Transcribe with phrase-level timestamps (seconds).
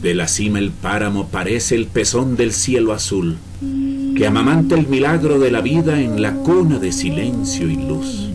[0.00, 3.36] Desde la cima el páramo parece el pezón del cielo azul,
[4.16, 8.28] que amamanta el milagro de la vida en la cuna de silencio y luz.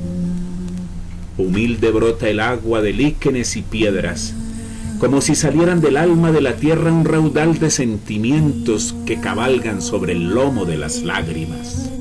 [1.37, 4.35] Humilde brota el agua de líquenes y piedras,
[4.99, 10.11] como si salieran del alma de la tierra un raudal de sentimientos que cabalgan sobre
[10.11, 11.92] el lomo de las lágrimas.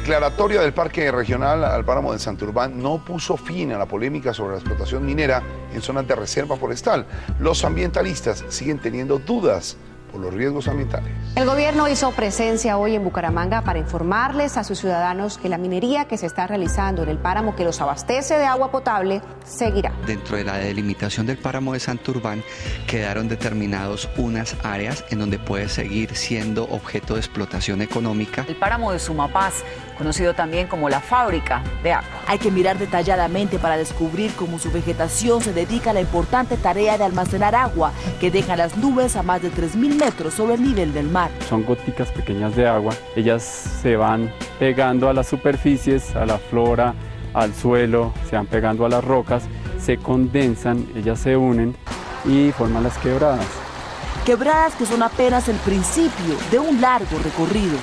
[0.00, 4.52] Declaratoria del Parque Regional al Páramo de Santurbán no puso fin a la polémica sobre
[4.52, 5.42] la explotación minera
[5.74, 7.04] en zonas de reserva forestal.
[7.38, 9.76] Los ambientalistas siguen teniendo dudas
[10.10, 11.12] por los riesgos ambientales.
[11.36, 16.06] El gobierno hizo presencia hoy en Bucaramanga para informarles a sus ciudadanos que la minería
[16.06, 19.92] que se está realizando en el páramo que los abastece de agua potable seguirá.
[20.06, 22.42] Dentro de la delimitación del páramo de Santurbán
[22.86, 28.44] quedaron determinados unas áreas en donde puede seguir siendo objeto de explotación económica.
[28.48, 29.62] El páramo de Sumapaz,
[30.00, 32.08] conocido también como la fábrica de agua.
[32.26, 36.96] Hay que mirar detalladamente para descubrir cómo su vegetación se dedica a la importante tarea
[36.96, 40.94] de almacenar agua que deja las nubes a más de 3.000 metros sobre el nivel
[40.94, 41.30] del mar.
[41.50, 46.94] Son goticas pequeñas de agua, ellas se van pegando a las superficies, a la flora,
[47.34, 49.42] al suelo, se van pegando a las rocas,
[49.78, 51.76] se condensan, ellas se unen
[52.24, 53.46] y forman las quebradas.
[54.24, 57.76] Quebradas que son apenas el principio de un largo recorrido.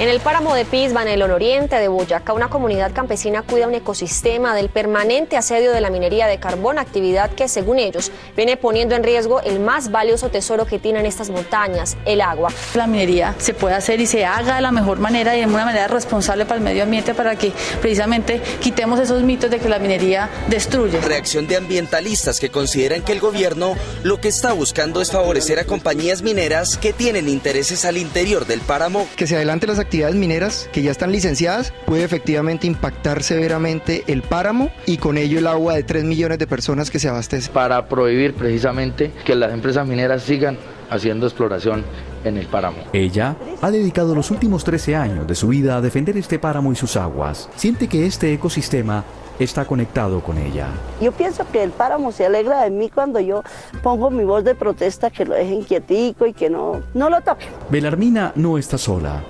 [0.00, 3.74] En el páramo de Pisba, en el oriente de Boyacá, una comunidad campesina cuida un
[3.74, 8.94] ecosistema del permanente asedio de la minería de carbón, actividad que, según ellos, viene poniendo
[8.94, 12.52] en riesgo el más valioso tesoro que tienen estas montañas, el agua.
[12.74, 15.64] La minería se puede hacer y se haga de la mejor manera y de una
[15.64, 19.80] manera responsable para el medio ambiente para que precisamente quitemos esos mitos de que la
[19.80, 21.00] minería destruye.
[21.00, 25.64] Reacción de ambientalistas que consideran que el gobierno lo que está buscando es favorecer a
[25.64, 29.08] compañías mineras que tienen intereses al interior del páramo.
[29.16, 34.20] Que se adelante las actividades mineras que ya están licenciadas puede efectivamente impactar severamente el
[34.20, 37.54] páramo y con ello el agua de 3 millones de personas que se abastecen.
[37.54, 40.58] Para prohibir precisamente que las empresas mineras sigan
[40.90, 41.84] haciendo exploración
[42.24, 42.76] en el páramo.
[42.92, 46.76] Ella ha dedicado los últimos 13 años de su vida a defender este páramo y
[46.76, 47.48] sus aguas.
[47.56, 49.04] Siente que este ecosistema
[49.38, 50.66] está conectado con ella.
[51.00, 53.42] Yo pienso que el páramo se alegra de mí cuando yo
[53.82, 57.48] pongo mi voz de protesta que lo dejen quietico y que no, no lo toquen.
[57.70, 59.22] Belarmina no está sola.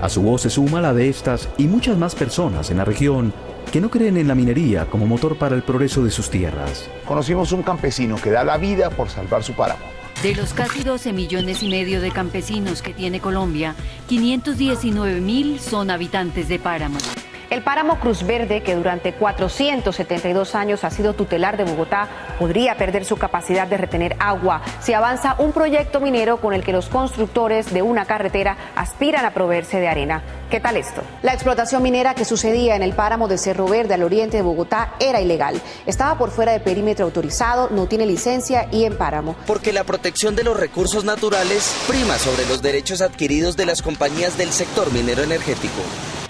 [0.00, 3.32] A su voz se suma la de estas y muchas más personas en la región
[3.72, 6.88] que no creen en la minería como motor para el progreso de sus tierras.
[7.06, 9.84] Conocimos un campesino que da la vida por salvar su páramo.
[10.22, 13.74] De los casi 12 millones y medio de campesinos que tiene Colombia,
[14.08, 17.02] 519 mil son habitantes de páramos.
[17.48, 22.08] El páramo Cruz Verde, que durante 472 años ha sido tutelar de Bogotá,
[22.40, 26.72] podría perder su capacidad de retener agua si avanza un proyecto minero con el que
[26.72, 30.22] los constructores de una carretera aspiran a proveerse de arena.
[30.50, 31.02] ¿Qué tal esto?
[31.22, 34.94] La explotación minera que sucedía en el páramo de Cerro Verde al oriente de Bogotá
[35.00, 35.60] era ilegal.
[35.86, 39.34] Estaba por fuera de perímetro autorizado, no tiene licencia y en páramo.
[39.44, 44.38] Porque la protección de los recursos naturales prima sobre los derechos adquiridos de las compañías
[44.38, 45.82] del sector minero energético.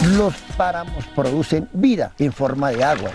[0.03, 3.11] Los páramos producen vida en forma de agua.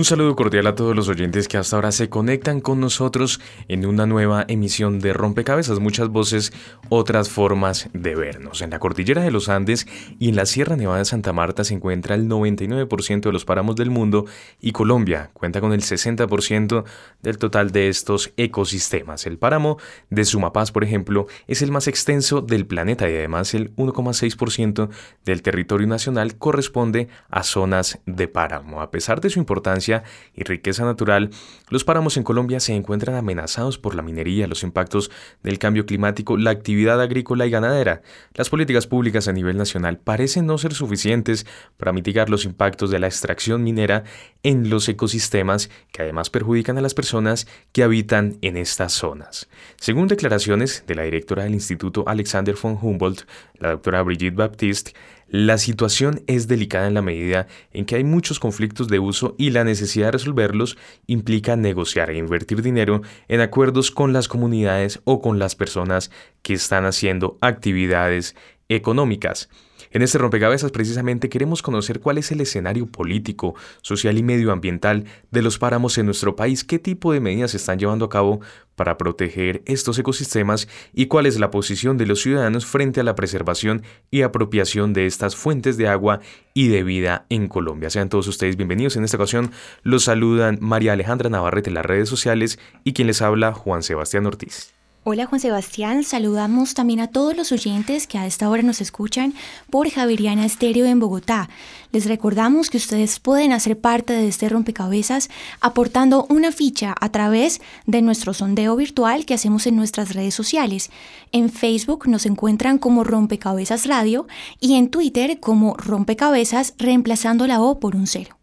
[0.00, 3.38] Un saludo cordial a todos los oyentes que hasta ahora se conectan con nosotros
[3.68, 6.54] en una nueva emisión de Rompecabezas, muchas voces,
[6.88, 8.62] otras formas de vernos.
[8.62, 9.86] En la cordillera de los Andes
[10.18, 13.76] y en la Sierra Nevada de Santa Marta se encuentra el 99% de los páramos
[13.76, 14.24] del mundo
[14.58, 16.84] y Colombia cuenta con el 60%
[17.20, 19.26] del total de estos ecosistemas.
[19.26, 19.76] El páramo
[20.08, 24.88] de Sumapaz, por ejemplo, es el más extenso del planeta y además el 1,6%
[25.26, 28.80] del territorio nacional corresponde a zonas de páramo.
[28.80, 29.89] A pesar de su importancia,
[30.34, 31.30] y riqueza natural,
[31.68, 35.10] los páramos en Colombia se encuentran amenazados por la minería, los impactos
[35.42, 38.02] del cambio climático, la actividad agrícola y ganadera.
[38.34, 41.46] Las políticas públicas a nivel nacional parecen no ser suficientes
[41.76, 44.04] para mitigar los impactos de la extracción minera
[44.42, 49.48] en los ecosistemas que además perjudican a las personas que habitan en estas zonas.
[49.76, 53.26] Según declaraciones de la directora del Instituto Alexander von Humboldt,
[53.58, 54.92] la doctora Brigitte Baptiste,
[55.32, 59.50] La situación es delicada en la medida en que hay muchos conflictos de uso y
[59.50, 65.20] la necesidad de resolverlos implica negociar e invertir dinero en acuerdos con las comunidades o
[65.22, 66.10] con las personas
[66.42, 68.34] que están haciendo actividades
[68.68, 69.48] económicas.
[69.92, 75.42] En este rompecabezas precisamente queremos conocer cuál es el escenario político, social y medioambiental de
[75.42, 78.40] los páramos en nuestro país, qué tipo de medidas se están llevando a cabo
[78.76, 83.16] para proteger estos ecosistemas y cuál es la posición de los ciudadanos frente a la
[83.16, 83.82] preservación
[84.12, 86.20] y apropiación de estas fuentes de agua
[86.54, 87.90] y de vida en Colombia.
[87.90, 88.94] Sean todos ustedes bienvenidos.
[88.94, 89.50] En esta ocasión
[89.82, 94.24] los saludan María Alejandra Navarrete en las redes sociales y quien les habla Juan Sebastián
[94.26, 94.72] Ortiz.
[95.02, 99.32] Hola Juan Sebastián, saludamos también a todos los oyentes que a esta hora nos escuchan
[99.70, 101.48] por Javeriana Estéreo en Bogotá.
[101.90, 105.30] Les recordamos que ustedes pueden hacer parte de este rompecabezas
[105.62, 110.90] aportando una ficha a través de nuestro sondeo virtual que hacemos en nuestras redes sociales.
[111.32, 114.26] En Facebook nos encuentran como Rompecabezas Radio
[114.60, 118.36] y en Twitter como Rompecabezas reemplazando la O por un cero.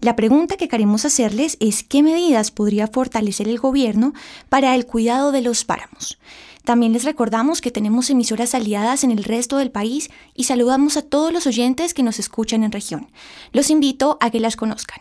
[0.00, 4.12] La pregunta que queremos hacerles es qué medidas podría fortalecer el gobierno
[4.48, 6.18] para el cuidado de los páramos.
[6.64, 11.02] También les recordamos que tenemos emisoras aliadas en el resto del país y saludamos a
[11.02, 13.08] todos los oyentes que nos escuchan en región.
[13.52, 15.00] Los invito a que las conozcan.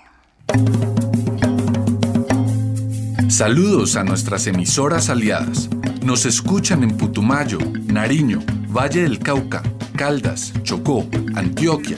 [3.30, 5.70] Saludos a nuestras emisoras aliadas.
[6.04, 9.64] Nos escuchan en Putumayo, Nariño, Valle del Cauca,
[9.96, 11.98] Caldas, Chocó, Antioquia,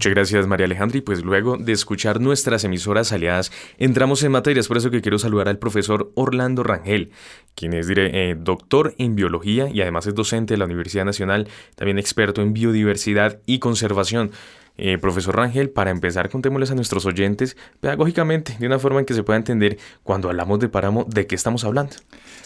[0.00, 4.62] Muchas gracias María Alejandra y pues luego de escuchar nuestras emisoras aliadas entramos en materia,
[4.66, 7.10] por eso que quiero saludar al profesor Orlando Rangel,
[7.54, 11.98] quien es eh, doctor en biología y además es docente de la Universidad Nacional, también
[11.98, 14.30] experto en biodiversidad y conservación.
[14.78, 19.12] Eh, profesor Rangel, para empezar contémosles a nuestros oyentes pedagógicamente, de una forma en que
[19.12, 21.96] se pueda entender cuando hablamos de páramo, de qué estamos hablando.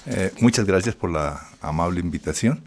[0.07, 2.65] Eh, muchas gracias por la amable invitación.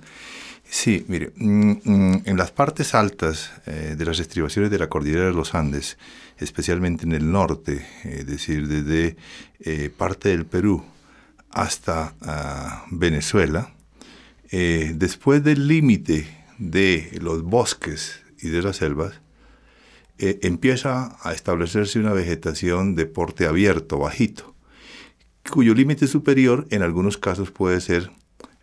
[0.69, 5.25] Sí, mire, mm, mm, en las partes altas eh, de las estribaciones de la cordillera
[5.25, 5.97] de los Andes,
[6.37, 9.15] especialmente en el norte, es decir, desde
[9.59, 10.83] eh, parte del Perú
[11.51, 13.73] hasta ah, Venezuela,
[14.51, 16.27] eh, después del límite
[16.57, 19.21] de los bosques y de las selvas,
[20.19, 24.55] empieza a establecerse una vegetación de porte abierto, bajito,
[25.51, 28.11] cuyo límite superior en algunos casos puede ser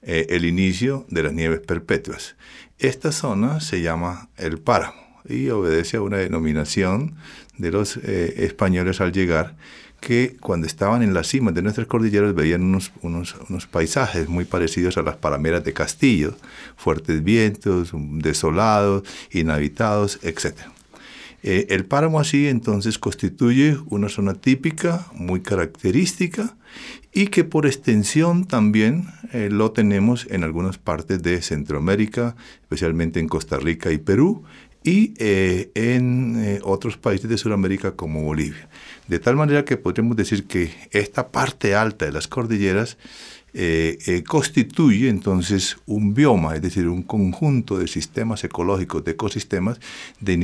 [0.07, 2.37] eh, el inicio de las nieves perpetuas.
[2.79, 7.15] Esta zona se llama el páramo y obedece a una denominación
[7.57, 9.55] de los eh, españoles al llegar
[10.01, 14.99] que cuando estaban en la cima de nuestras cordilleras veían unos, unos, paisajes muy parecidos
[14.99, 16.37] a las parameras de Castillo,
[16.77, 20.59] fuertes vientos, desolados, inhabitados, etc.
[21.43, 26.55] Eh, el páramo así entonces constituye una zona típica, muy característica,
[27.15, 33.29] y que por extensión también eh, lo tenemos en algunas partes de Centroamérica, especialmente en
[33.29, 34.43] Costa Rica y Perú,
[34.83, 38.69] y eh, en eh, otros países de Sudamérica como Bolivia.
[39.07, 42.99] De tal manera que podríamos decir que esta parte alta de las cordilleras
[44.27, 49.79] constituye entonces un bioma, es decir, un conjunto de sistemas ecológicos, de ecosistemas
[50.19, 50.37] de,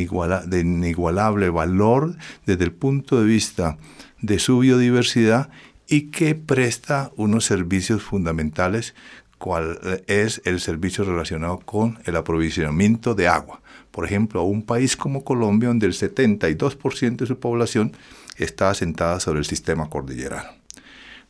[0.46, 2.14] de inigualable valor
[2.46, 3.78] desde el punto de vista
[4.22, 5.50] de su biodiversidad
[5.90, 8.94] y que presta unos servicios fundamentales,
[9.38, 13.60] cual es el servicio relacionado con el aprovisionamiento de agua.
[13.90, 17.92] Por ejemplo, un país como Colombia, donde el 72% de su población
[18.36, 20.50] está asentada sobre el sistema cordillerano.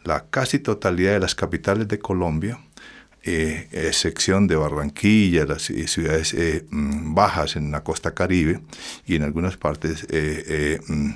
[0.05, 2.61] La casi totalidad de las capitales de Colombia,
[3.23, 8.61] eh, excepción de Barranquilla, las ciudades eh, mm, bajas en la costa caribe
[9.07, 11.13] y en algunas partes eh, mm,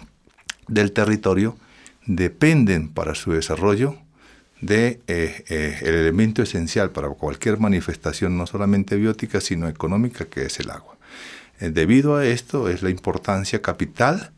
[0.68, 1.58] del territorio,
[2.06, 3.96] dependen para su desarrollo
[4.60, 10.46] de eh, eh, el elemento esencial para cualquier manifestación, no solamente biótica, sino económica, que
[10.46, 10.96] es el agua.
[11.60, 14.32] Eh, debido a esto es la importancia capital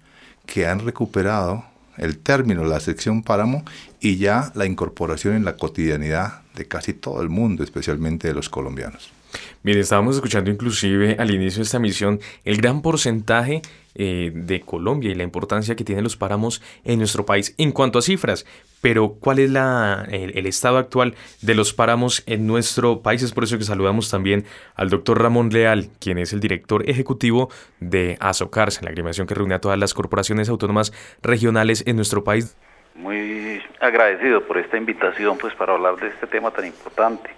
[0.45, 1.65] que han recuperado
[1.97, 3.65] el término, la sección páramo,
[4.01, 8.49] y ya la incorporación en la cotidianidad de casi todo el mundo, especialmente de los
[8.49, 9.16] colombianos.
[9.63, 13.63] Mire, estábamos escuchando inclusive al inicio de esta misión el gran porcentaje
[13.99, 17.99] eh, de Colombia y la importancia que tienen los páramos en nuestro país en cuanto
[17.99, 18.45] a cifras.
[18.83, 23.23] Pero, ¿cuál es la, el, estado actual de los páramos en nuestro país?
[23.23, 27.49] Es por eso que saludamos también al doctor Ramón Leal, quien es el director ejecutivo
[27.81, 32.55] de ASOCARS, la agremiación que reúne a todas las corporaciones autónomas regionales en nuestro país.
[32.95, 37.31] Muy agradecido por esta invitación pues para hablar de este tema tan importante.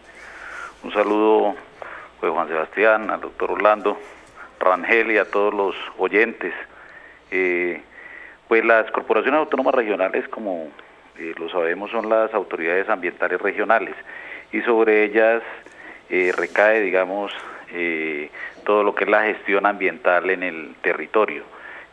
[0.83, 1.55] Un saludo
[2.21, 3.99] pues, Juan Sebastián, al doctor Orlando,
[4.59, 6.53] Rangel y a todos los oyentes.
[7.31, 7.81] Eh,
[8.49, 10.69] pues las corporaciones autónomas regionales, como
[11.19, 13.95] eh, lo sabemos, son las autoridades ambientales regionales
[14.53, 15.43] y sobre ellas
[16.09, 17.33] eh, recae, digamos,
[18.65, 21.45] todo lo que es la gestión ambiental en el territorio.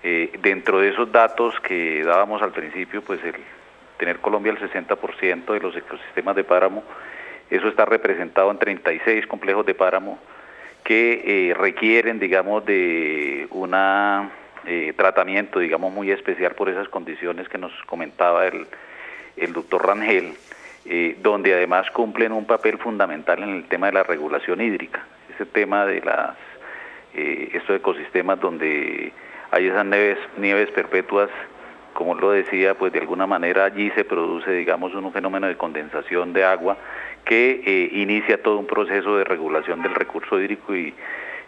[0.02, 3.36] dentro de esos datos que dábamos al principio, pues el
[3.98, 6.84] tener Colombia el 60% de los ecosistemas de páramo,
[7.50, 10.20] eso está representado en 36 complejos de páramo,
[10.84, 17.58] que eh, requieren, digamos, de un eh, tratamiento, digamos, muy especial por esas condiciones que
[17.58, 18.68] nos comentaba el,
[19.54, 20.34] doctor Rangel,
[20.86, 25.46] eh, donde además cumplen un papel fundamental en el tema de la regulación hídrica, ese
[25.46, 26.36] tema de las
[27.16, 29.14] estos ecosistemas donde
[29.50, 31.30] hay esas nieves, nieves perpetuas,
[31.94, 36.34] como lo decía, pues de alguna manera allí se produce, digamos, un fenómeno de condensación
[36.34, 36.78] de agua
[37.26, 40.94] que eh, inicia todo un proceso de regulación del recurso hídrico y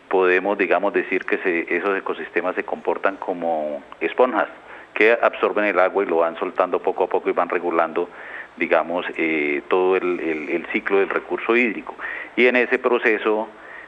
[0.09, 4.47] podemos, digamos, decir que esos ecosistemas se comportan como esponjas
[4.93, 8.09] que absorben el agua y lo van soltando poco a poco y van regulando,
[8.57, 11.95] digamos, eh, todo el, ciclo del recurso hídrico.
[12.35, 13.47] Y en ese proceso,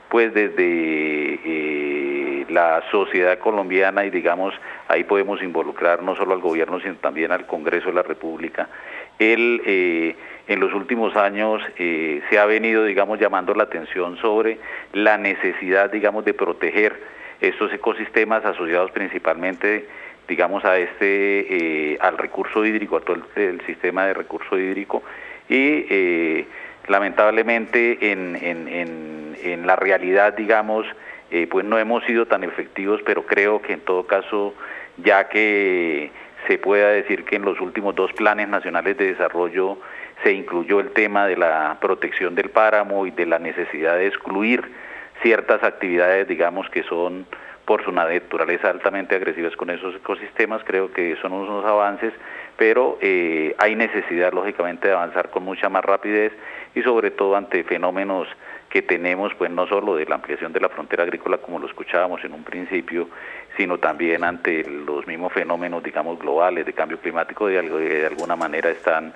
[0.10, 4.54] pues desde eh, la sociedad colombiana y digamos,
[4.88, 8.70] ahí podemos involucrar no solo al gobierno, sino también al Congreso de la República,
[9.18, 10.16] el
[10.50, 14.58] en los últimos años eh, se ha venido, digamos, llamando la atención sobre
[14.94, 17.00] la necesidad, digamos, de proteger
[17.40, 19.86] estos ecosistemas asociados principalmente,
[20.28, 25.04] digamos, a este, eh, al recurso hídrico, a todo el, sistema de recurso hídrico.
[25.48, 26.48] Y eh,
[26.88, 30.88] lamentablemente en, en, en, la realidad, digamos,
[31.52, 34.56] pues no hemos sido tan efectivos, pero creo que en todo caso,
[34.98, 36.10] ya que
[36.48, 39.78] se pueda decir que en los últimos dos planes nacionales de desarrollo
[40.24, 44.64] se incluyó el tema de la protección del páramo y de la necesidad de excluir
[45.22, 47.26] ciertas actividades, digamos, que son
[47.66, 52.14] por su naturaleza altamente agresivas con esos ecosistemas, creo que son unos avances,
[52.58, 56.34] pero eh, hay necesidad, lógicamente, de avanzar con mucha más rapidez
[56.74, 58.28] y sobre todo ante fenómenos
[58.70, 62.24] que tenemos, pues no solo de la ampliación de la frontera agrícola, como lo escuchábamos
[62.24, 63.10] en un principio,
[63.58, 68.70] sino también ante los mismos fenómenos, digamos, globales de cambio climático, de, de alguna manera
[68.70, 69.14] están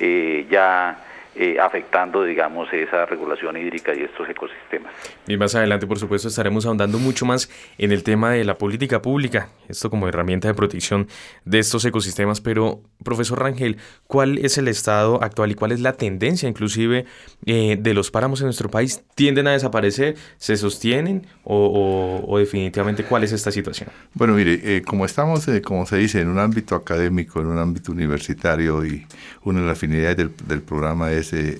[0.00, 1.05] eh, ya
[1.38, 4.94] eh, afectando, digamos, esa regulación hídrica y estos ecosistemas.
[5.28, 9.02] Y más adelante, por supuesto, estaremos ahondando mucho más en el tema de la política
[9.02, 11.08] pública, esto como herramienta de protección
[11.44, 12.40] de estos ecosistemas.
[12.40, 13.76] Pero, profesor Rangel,
[14.06, 17.04] ¿cuál es el estado actual y cuál es la tendencia, inclusive,
[17.44, 19.04] eh, de los páramos en nuestro país?
[19.14, 20.16] ¿Tienden a desaparecer?
[20.38, 21.26] ¿Se sostienen?
[21.44, 23.90] ¿O, definitivamente cuál es esta situación?
[24.14, 27.92] Bueno, mire, eh, como estamos, como se dice, en un ámbito académico, en un ámbito
[27.92, 29.06] universitario y
[29.44, 31.58] una de las afinidades del, del programa es eh,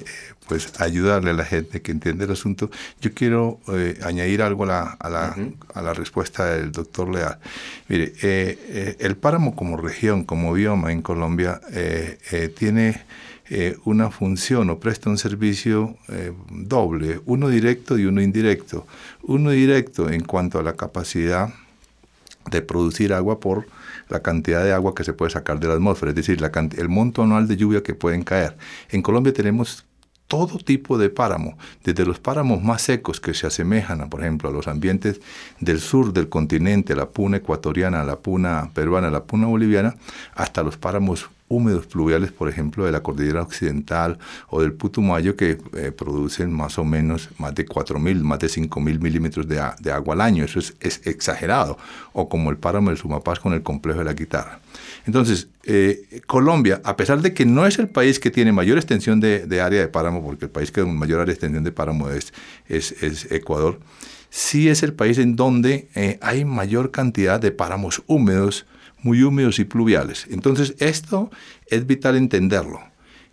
[0.48, 2.70] pues ayudarle a la gente que entiende el asunto.
[3.00, 5.36] Yo quiero eh, añadir algo a la, a, la,
[5.74, 7.38] a la, respuesta del doctor Leal.
[7.88, 11.60] Mire, eh, el páramo como región, como bioma en Colombia,
[12.56, 13.04] tiene
[13.84, 15.96] una función o presta un servicio
[16.50, 18.86] doble, uno directo y uno indirecto.
[19.22, 21.52] Uno directo en cuanto a la capacidad
[22.50, 23.66] de producir agua por
[24.08, 26.88] la cantidad de agua que se puede sacar de la atmósfera, es decir, la el
[26.88, 28.56] monto anual de lluvia que pueden caer.
[28.90, 29.84] En Colombia tenemos
[30.28, 34.52] todo tipo de páramo, desde los páramos más secos que se asemejan, por ejemplo, a
[34.52, 35.20] los ambientes
[35.60, 39.94] del sur del continente, la puna ecuatoriana, la puna peruana, la puna boliviana,
[40.34, 45.58] hasta los páramos húmedos pluviales, por ejemplo, de la cordillera occidental o del Putumayo, que
[45.74, 50.20] eh, producen más o menos más de 4.000, más de 5.000 milímetros de, agua al
[50.20, 50.44] año.
[50.44, 50.74] Eso es,
[51.06, 51.78] exagerado.
[52.12, 54.60] O como el páramo del Sumapaz con el complejo de la guitarra.
[55.06, 59.20] Entonces, eh, Colombia, a pesar de que no es el país que tiene mayor extensión
[59.20, 62.10] de, área de páramo, porque el país que con mayor área de extensión de páramo
[62.10, 62.32] es,
[62.68, 63.78] es, es Ecuador,
[64.30, 68.66] sí es el país en donde eh, hay mayor cantidad de páramos húmedos,
[69.06, 70.26] muy húmedos y pluviales.
[70.30, 71.30] Entonces, esto
[71.68, 72.80] es vital entenderlo.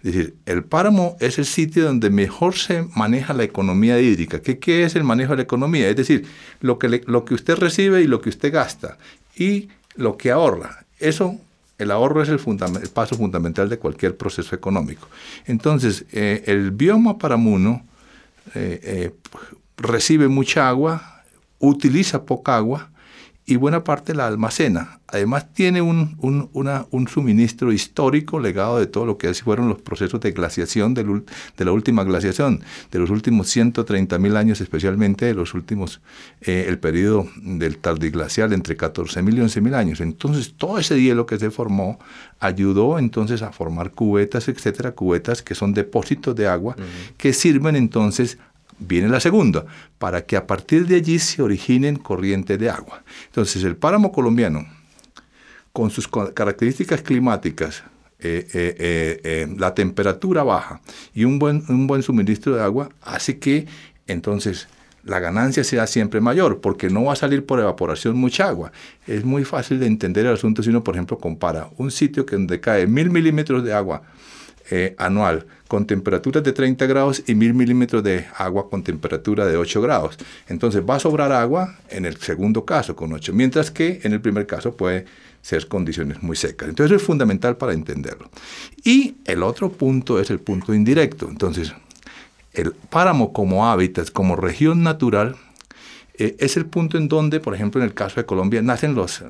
[0.03, 4.39] Es decir, el páramo es el sitio donde mejor se maneja la economía hídrica.
[4.39, 5.89] ¿Qué, es el manejo de la economía?
[5.89, 6.25] Es decir,
[6.59, 8.97] lo que, lo que usted recibe y lo que usted gasta
[9.35, 10.85] y lo que ahorra.
[10.99, 11.39] Eso,
[11.79, 12.39] el ahorro es el,
[12.81, 15.07] el paso fundamental de cualquier proceso económico.
[15.45, 17.83] Entonces, eh, el bioma paramuno
[18.53, 19.11] eh, eh,
[19.77, 21.23] recibe mucha agua,
[21.59, 22.92] utiliza poca agua
[23.45, 24.99] y buena parte la almacena.
[25.07, 30.31] Además tiene un, un, suministro histórico legado de todo lo que fueron los procesos de
[30.31, 31.03] glaciación de,
[31.57, 36.01] la última glaciación, de los últimos 130 mil años, especialmente de los últimos,
[36.41, 40.01] eh, el periodo del tardiglacial entre 14 mil y 11 mil años.
[40.01, 41.99] Entonces todo ese hielo que se formó
[42.39, 46.75] ayudó entonces a formar cubetas, etcétera, cubetas que son depósitos de agua
[47.17, 48.39] que sirven entonces
[48.79, 49.65] viene la segunda,
[49.97, 53.03] para que a partir de allí se originen corrientes de agua.
[53.27, 54.65] Entonces, el páramo colombiano,
[55.71, 57.83] con sus características climáticas,
[58.19, 60.79] eh, eh, eh, la temperatura baja
[61.13, 63.67] y un buen, un buen suministro de agua, hace que
[64.07, 64.69] entonces
[65.03, 68.71] la ganancia sea siempre mayor, porque no va a salir por evaporación mucha agua.
[69.05, 72.37] Es muy fácil de entender el asunto si uno, por ejemplo, compara un sitio que
[72.37, 74.03] donde cae mil milímetros de agua
[74.97, 79.81] anual con temperaturas de 30 grados y 1000 milímetros de agua con temperatura de 8
[79.81, 80.17] grados.
[80.47, 84.21] Entonces va a sobrar agua en el segundo caso con 8, mientras que en el
[84.21, 85.05] primer caso puede
[85.43, 86.69] ser condiciones muy secas.
[86.69, 88.29] Entonces es fundamental para entenderlo.
[88.83, 91.27] Y el otro punto es el punto indirecto.
[91.29, 91.73] Entonces,
[92.53, 95.35] el páramo como hábitat, como región natural,
[96.17, 99.21] eh, es el punto en donde, por ejemplo, en el caso de Colombia, nacen los,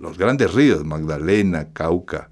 [0.00, 2.30] los grandes ríos, Magdalena, Cauca,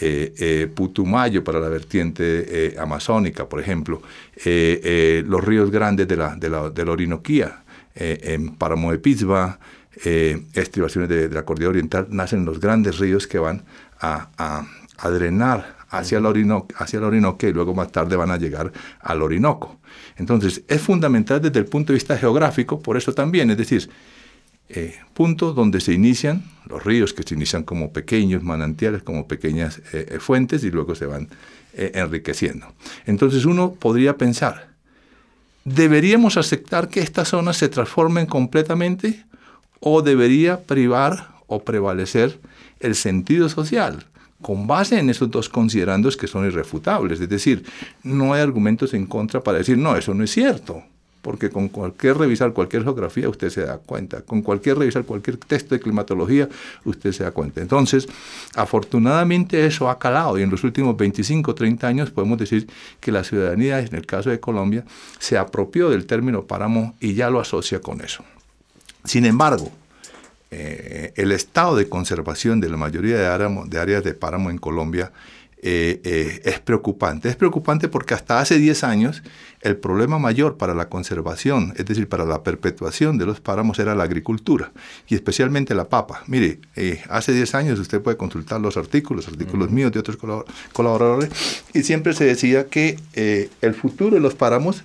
[0.00, 4.00] eh, eh, Putumayo para la vertiente eh, amazónica, por ejemplo,
[4.44, 7.62] los ríos grandes de la, de la, de la Orinoquía,
[7.94, 9.58] en Páramo de Pisba,
[9.94, 13.62] estribaciones de, la cordillera oriental, nacen los grandes ríos que van
[14.00, 14.64] a,
[14.98, 18.72] a, drenar hacia el, Orinoco, hacia el Orinoco y luego más tarde van a llegar
[19.00, 19.78] al Orinoco.
[20.16, 23.90] Entonces, es fundamental desde el punto de vista geográfico, por eso también, es decir,
[24.74, 29.78] eh, punto donde se inician los ríos, que se inician como pequeños manantiales, como pequeñas
[29.92, 31.28] eh, eh, fuentes y luego se van
[31.74, 32.66] enriqueciendo.
[33.06, 34.68] Entonces uno podría pensar,
[35.64, 39.24] ¿deberíamos aceptar que estas zonas se transformen completamente
[39.80, 42.38] o debería privar o prevalecer
[42.80, 44.06] el sentido social?
[44.42, 47.20] con base en esos dos considerandos que son irrefutables.
[47.20, 47.64] Es decir,
[48.02, 50.82] no hay argumentos en contra para decir, no, eso no es cierto
[51.22, 55.74] porque con cualquier revisar cualquier geografía usted se da cuenta, con cualquier revisar cualquier texto
[55.74, 56.48] de climatología
[56.84, 57.60] usted se da cuenta.
[57.60, 58.08] Entonces,
[58.56, 62.68] afortunadamente eso ha calado y en los últimos 25, 30 años podemos decir
[63.00, 64.84] que la ciudadanía, en el caso de Colombia,
[65.18, 68.24] se apropió del término páramo y ya lo asocia con eso.
[69.04, 69.70] Sin embargo,
[70.50, 75.12] eh, el estado de conservación de la mayoría de, de áreas de páramo en Colombia
[75.64, 77.28] eh, eh, es preocupante.
[77.28, 79.22] Es preocupante porque hasta hace 10 años
[79.60, 83.94] el problema mayor para la conservación, es decir, para la perpetuación de los páramos era
[83.94, 84.72] la agricultura
[85.06, 86.24] y especialmente la papa.
[86.26, 90.18] Mire, eh, hace 10 años usted puede consultar los artículos, artículos míos de otros
[90.72, 91.30] colaboradores,
[91.72, 92.98] y siempre se decía que
[93.60, 94.82] el futuro de los páramos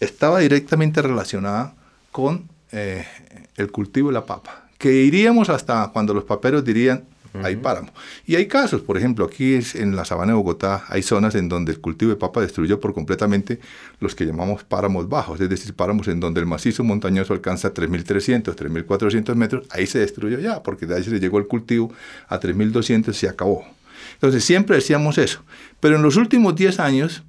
[0.00, 1.74] estaba directamente relacionado
[2.10, 7.04] con el cultivo de la papa, que iríamos hasta cuando los paperos dirían
[7.42, 7.92] hay páramo.
[8.26, 11.72] Y hay casos, por ejemplo, aquí en la sabana de Bogotá hay zonas en donde
[11.72, 13.60] el cultivo de papa destruyó por completamente
[14.00, 18.54] los que llamamos páramos bajos, es decir, páramos en donde el macizo montañoso alcanza 3.300,
[18.54, 21.92] 3.400 metros, ahí se destruyó ya, porque de ahí se le llegó el cultivo
[22.28, 23.64] a 3.200 y se acabó.
[24.14, 25.42] Entonces siempre decíamos eso.
[25.80, 27.22] Pero en los últimos 10 años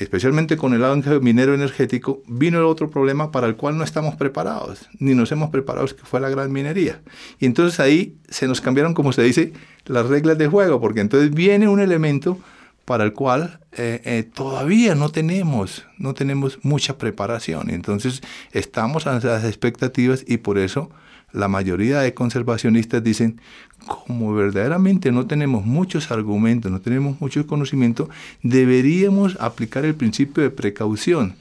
[0.00, 4.16] especialmente con el auge minero energético, vino el otro problema para el cual no estamos
[4.16, 7.00] preparados, ni nos hemos preparado, que fue la gran minería.
[7.38, 9.52] Y entonces ahí se nos cambiaron, como se dice,
[9.84, 12.38] las reglas de juego, porque entonces viene un elemento
[12.86, 17.70] para el cual eh, eh, todavía no tenemos, no tenemos mucha preparación.
[17.70, 20.90] Entonces estamos a las expectativas y por eso
[21.32, 23.40] la mayoría de conservacionistas dicen,
[23.86, 28.08] como verdaderamente no tenemos muchos argumentos, no tenemos mucho conocimiento,
[28.42, 31.34] deberíamos aplicar el principio de precaución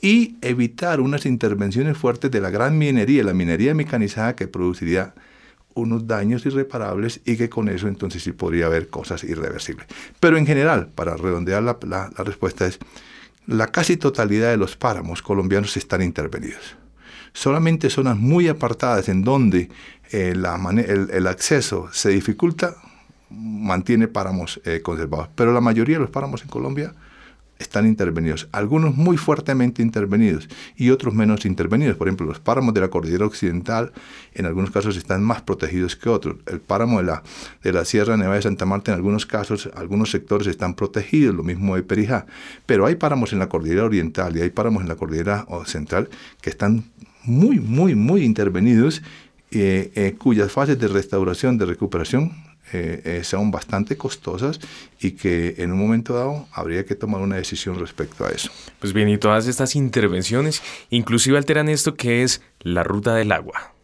[0.00, 5.14] y evitar unas intervenciones fuertes de la gran minería, la minería mecanizada que produciría
[5.74, 9.86] unos daños irreparables y que con eso entonces sí podría haber cosas irreversibles.
[10.18, 12.78] Pero en general, para redondear la, respuesta es,
[13.46, 16.76] la casi totalidad de los páramos colombianos están intervenidos
[17.32, 19.68] solamente zonas muy apartadas en donde
[20.12, 22.76] eh, el, acceso se dificulta,
[23.30, 25.28] mantiene páramos eh, conservados.
[25.34, 26.94] Pero la mayoría de los páramos en Colombia
[27.60, 31.96] están intervenidos, algunos muy fuertemente intervenidos y otros menos intervenidos.
[31.96, 33.92] Por ejemplo, los páramos de la cordillera occidental
[34.34, 36.36] en algunos casos están más protegidos que otros.
[36.46, 37.22] El páramo de la,
[37.62, 41.42] de la Sierra Nevada de Santa Marta en algunos casos, algunos sectores están protegidos, lo
[41.42, 42.26] mismo de Perijá.
[42.64, 46.08] Pero hay páramos en la cordillera oriental y hay páramos en la cordillera central
[46.40, 46.84] que están
[47.24, 49.02] muy, muy, muy intervenidos,
[49.50, 52.32] eh, eh, cuyas fases de restauración, de recuperación,
[52.72, 54.60] eh, eh, son bastante costosas
[55.00, 58.48] y que en un momento dado habría que tomar una decisión respecto a eso.
[58.78, 63.74] Pues bien, y todas estas intervenciones inclusive alteran esto que es la ruta del agua.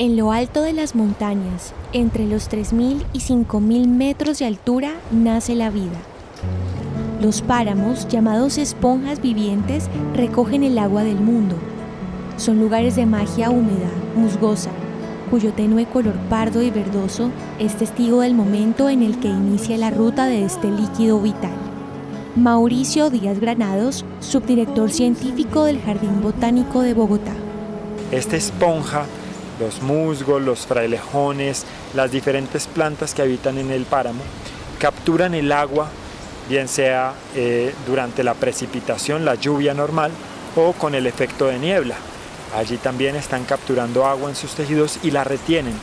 [0.00, 5.54] En lo alto de las montañas, entre los 3.000 y 5.000 metros de altura, nace
[5.54, 6.00] la vida.
[7.20, 11.56] Los páramos, llamados esponjas vivientes, recogen el agua del mundo.
[12.42, 14.70] Son lugares de magia húmeda, musgosa,
[15.30, 19.92] cuyo tenue color pardo y verdoso es testigo del momento en el que inicia la
[19.92, 21.54] ruta de este líquido vital.
[22.34, 27.30] Mauricio Díaz Granados, subdirector científico del Jardín Botánico de Bogotá.
[28.10, 29.04] Esta esponja,
[29.60, 34.24] los musgos, los frailejones, las diferentes plantas que habitan en el páramo,
[34.80, 35.90] capturan el agua
[36.48, 40.10] bien sea eh, durante la precipitación, la lluvia normal,
[40.56, 41.94] o con el efecto de niebla.
[42.54, 45.74] Allí también están capturando agua en sus tejidos y la retienen,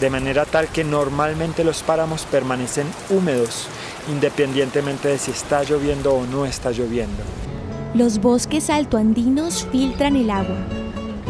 [0.00, 3.68] de manera tal que normalmente los páramos permanecen húmedos,
[4.10, 7.22] independientemente de si está lloviendo o no está lloviendo.
[7.94, 10.56] Los bosques altoandinos filtran el agua,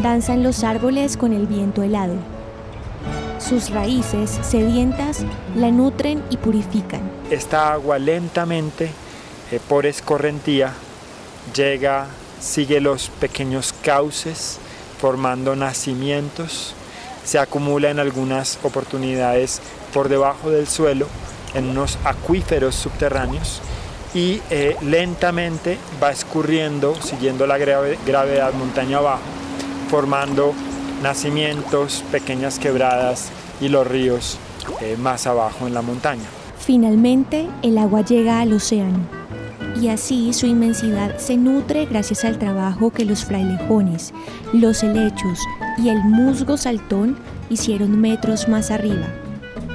[0.01, 2.15] danzan los árboles con el viento helado.
[3.37, 5.23] Sus raíces sedientas
[5.55, 7.01] la nutren y purifican.
[7.29, 8.89] Esta agua lentamente,
[9.51, 10.73] eh, por escorrentía,
[11.53, 12.07] llega,
[12.39, 14.57] sigue los pequeños cauces,
[14.99, 16.73] formando nacimientos,
[17.23, 19.61] se acumula en algunas oportunidades
[19.93, 21.07] por debajo del suelo,
[21.53, 23.61] en unos acuíferos subterráneos,
[24.13, 29.23] y eh, lentamente va escurriendo, siguiendo la gravedad montaña abajo,
[29.89, 30.53] formando
[31.01, 33.29] nacimientos, pequeñas quebradas
[33.59, 34.37] y los ríos
[34.81, 36.25] eh, más abajo en la montaña.
[36.59, 39.24] Finalmente, el agua llega al océano
[39.81, 44.13] y así su inmensidad se nutre gracias al trabajo que los frailejones,
[44.53, 45.39] los helechos
[45.77, 47.17] y el musgo saltón
[47.49, 49.07] hicieron metros más arriba.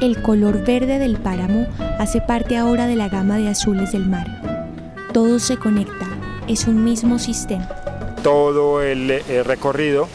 [0.01, 1.67] El color verde del páramo
[1.99, 4.27] hace parte ahora de la gama de azules del mar.
[5.13, 6.07] Todo se conecta,
[6.49, 7.69] es un mismo sistema.
[8.23, 10.09] Todo el eh, recorrido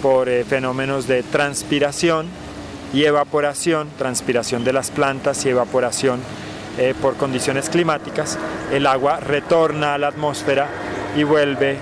[0.00, 2.26] por eh, fenómenos de transpiración
[2.94, 6.20] y evaporación, transpiración de las plantas y evaporación
[6.78, 8.38] eh, por condiciones climáticas,
[8.72, 10.68] el agua retorna a la atmósfera
[11.16, 11.76] y vuelve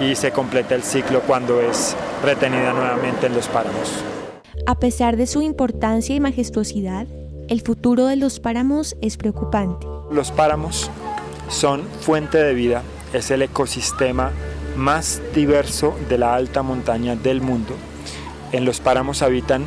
[0.00, 3.92] y se completa el ciclo cuando es retenida nuevamente en los páramos.
[4.66, 7.06] A pesar de su importancia y majestuosidad,
[7.48, 9.86] el futuro de los páramos es preocupante.
[10.10, 10.90] Los páramos
[11.48, 14.30] son fuente de vida, es el ecosistema
[14.76, 17.74] más diverso de la alta montaña del mundo.
[18.52, 19.66] En los páramos habitan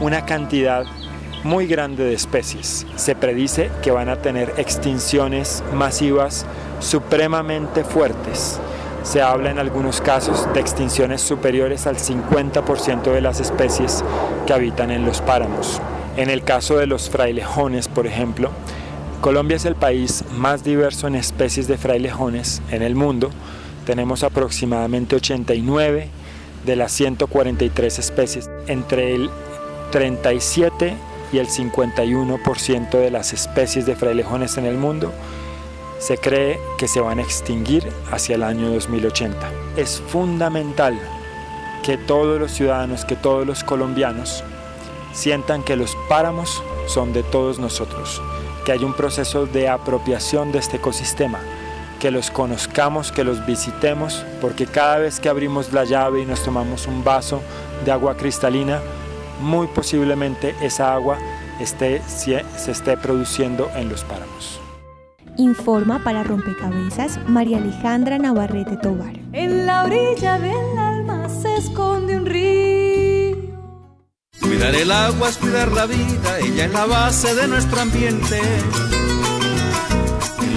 [0.00, 0.84] una cantidad
[1.44, 2.86] muy grande de especies.
[2.96, 6.46] Se predice que van a tener extinciones masivas
[6.80, 8.60] supremamente fuertes.
[9.02, 14.04] Se habla en algunos casos de extinciones superiores al 50% de las especies
[14.46, 15.80] que habitan en los páramos.
[16.16, 18.50] En el caso de los frailejones, por ejemplo,
[19.20, 23.30] Colombia es el país más diverso en especies de frailejones en el mundo,
[23.88, 26.10] tenemos aproximadamente 89
[26.66, 28.50] de las 143 especies.
[28.66, 29.30] Entre el
[29.92, 30.94] 37
[31.32, 35.12] y el 51% de las especies de frailejones en el mundo
[35.98, 39.50] se cree que se van a extinguir hacia el año 2080.
[39.76, 40.98] Es fundamental
[41.82, 44.44] que todos los ciudadanos, que todos los colombianos
[45.12, 48.22] sientan que los páramos son de todos nosotros,
[48.64, 51.40] que hay un proceso de apropiación de este ecosistema,
[51.98, 56.42] que los conozcamos, que los visitemos, porque cada vez que abrimos la llave y nos
[56.42, 57.42] tomamos un vaso
[57.84, 58.80] de agua cristalina,
[59.40, 61.18] muy posiblemente esa agua
[61.60, 64.60] esté, se esté produciendo en los páramos.
[65.36, 69.18] Informa para Rompecabezas María Alejandra Navarrete Tobar.
[69.32, 73.36] En la orilla del alma se esconde un río.
[74.40, 78.40] Cuidar el agua es cuidar la vida, ella es la base de nuestro ambiente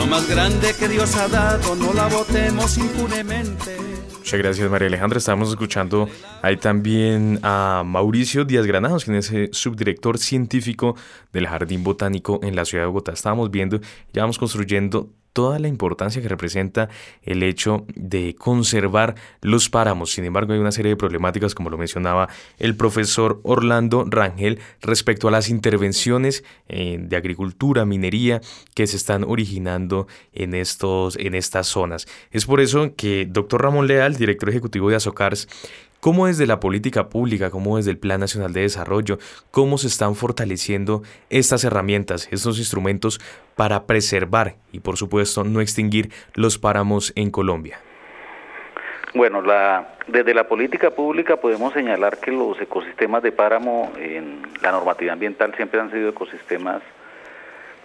[0.01, 3.90] lo más grande que Dios ha dado, no la votemos impunemente.
[4.21, 5.17] Muchas gracias María Alejandra.
[5.17, 6.07] Estamos escuchando
[6.43, 10.95] ahí también a Mauricio Díaz Granados, quien es el subdirector científico
[11.33, 13.13] del Jardín Botánico en la ciudad de Bogotá.
[13.13, 13.81] Estábamos viendo,
[14.13, 16.89] ya vamos construyendo toda la importancia que representa
[17.23, 20.11] el hecho de conservar los páramos.
[20.11, 25.27] Sin embargo, hay una serie de problemáticas, como lo mencionaba el profesor Orlando Rangel, respecto
[25.27, 28.41] a las intervenciones eh, de agricultura, minería
[28.75, 32.07] que se están originando en, estos, en estas zonas.
[32.31, 35.47] Es por eso que doctor Ramón Leal, director ejecutivo de Azocars,
[36.01, 39.19] cómo desde la política pública, cómo desde el Plan Nacional de Desarrollo,
[39.51, 43.21] cómo se están fortaleciendo estas herramientas, estos instrumentos
[43.55, 47.79] para preservar y por supuesto no extinguir los páramos en Colombia.
[49.13, 54.71] Bueno, la, desde la política pública podemos señalar que los ecosistemas de páramo en la
[54.71, 56.81] normativa ambiental siempre han sido ecosistemas,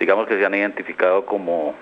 [0.01, 1.75] digamos que se han identificado como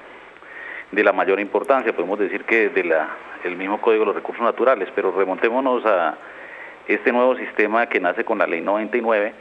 [0.92, 3.08] de la mayor importancia, podemos decir que desde la,
[3.44, 6.16] el mismo Código de los Recursos Naturales, pero remontémonos a
[6.86, 9.32] este nuevo sistema que nace con la Ley 99,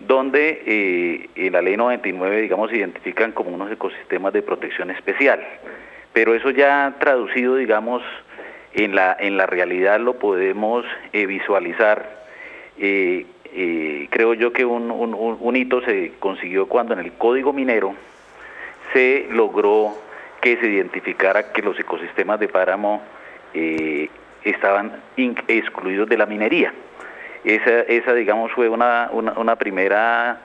[0.00, 5.44] donde eh, en la Ley 99, digamos, se identifican como unos ecosistemas de protección especial,
[6.12, 8.02] pero eso ya traducido, digamos,
[8.74, 12.18] en la, en la realidad lo podemos eh, visualizar.
[12.78, 13.26] Eh,
[14.10, 17.94] creo yo que un, hito se consiguió cuando en el código minero
[18.92, 19.96] se logró
[20.48, 23.02] que se identificara que los ecosistemas de páramo
[24.44, 25.02] estaban
[25.46, 26.72] excluidos de la minería.
[27.44, 30.40] Esa, esa digamos, fue una, una, primera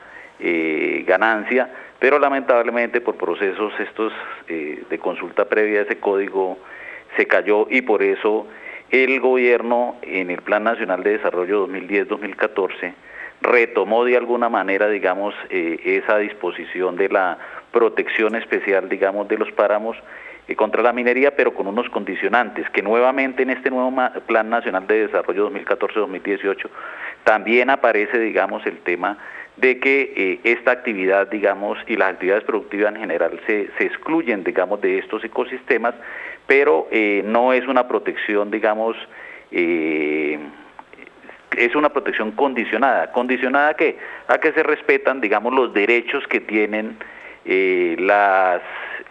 [1.05, 4.11] ganancia, pero lamentablemente por procesos estos
[4.47, 6.57] de consulta previa ese código
[7.15, 8.47] se cayó y por eso
[8.89, 12.93] el gobierno en el Plan Nacional de Desarrollo 2010-2014
[13.43, 17.37] retomó de alguna manera, digamos, eh, esa disposición de la
[17.71, 19.97] protección especial, digamos, de los páramos
[20.47, 23.93] eh, contra la minería, pero con unos condicionantes, que nuevamente en este nuevo
[24.25, 26.69] Plan Nacional de Desarrollo 2014-2018
[27.25, 29.17] también aparece, digamos, el tema
[29.57, 34.81] de que eh, esta actividad, digamos, y las actividades productivas en general se, excluyen, digamos,
[34.81, 35.93] de estos ecosistemas
[36.45, 36.89] pero
[37.23, 38.97] no es una protección, digamos,
[41.57, 43.11] es una protección condicionada.
[43.11, 43.97] ¿Condicionada a qué?
[44.27, 46.97] A que se respetan, digamos, los derechos que tienen
[47.45, 48.61] eh, las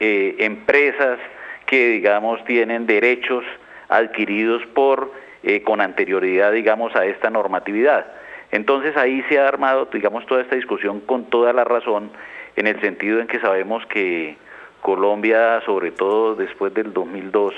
[0.01, 1.19] empresas
[1.67, 3.45] que, digamos, tienen derechos
[3.89, 5.13] adquiridos por
[5.65, 8.07] con anterioridad, digamos, a esta normatividad.
[8.53, 12.11] Entonces ahí se ha armado, digamos, toda esta discusión con toda la razón,
[12.55, 14.37] en el sentido en que sabemos que
[14.83, 17.55] Colombia, sobre todo después del 2002,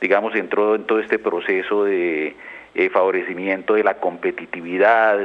[0.00, 2.34] digamos, entró en todo este proceso de
[2.74, 5.18] eh, favorecimiento de la competitividad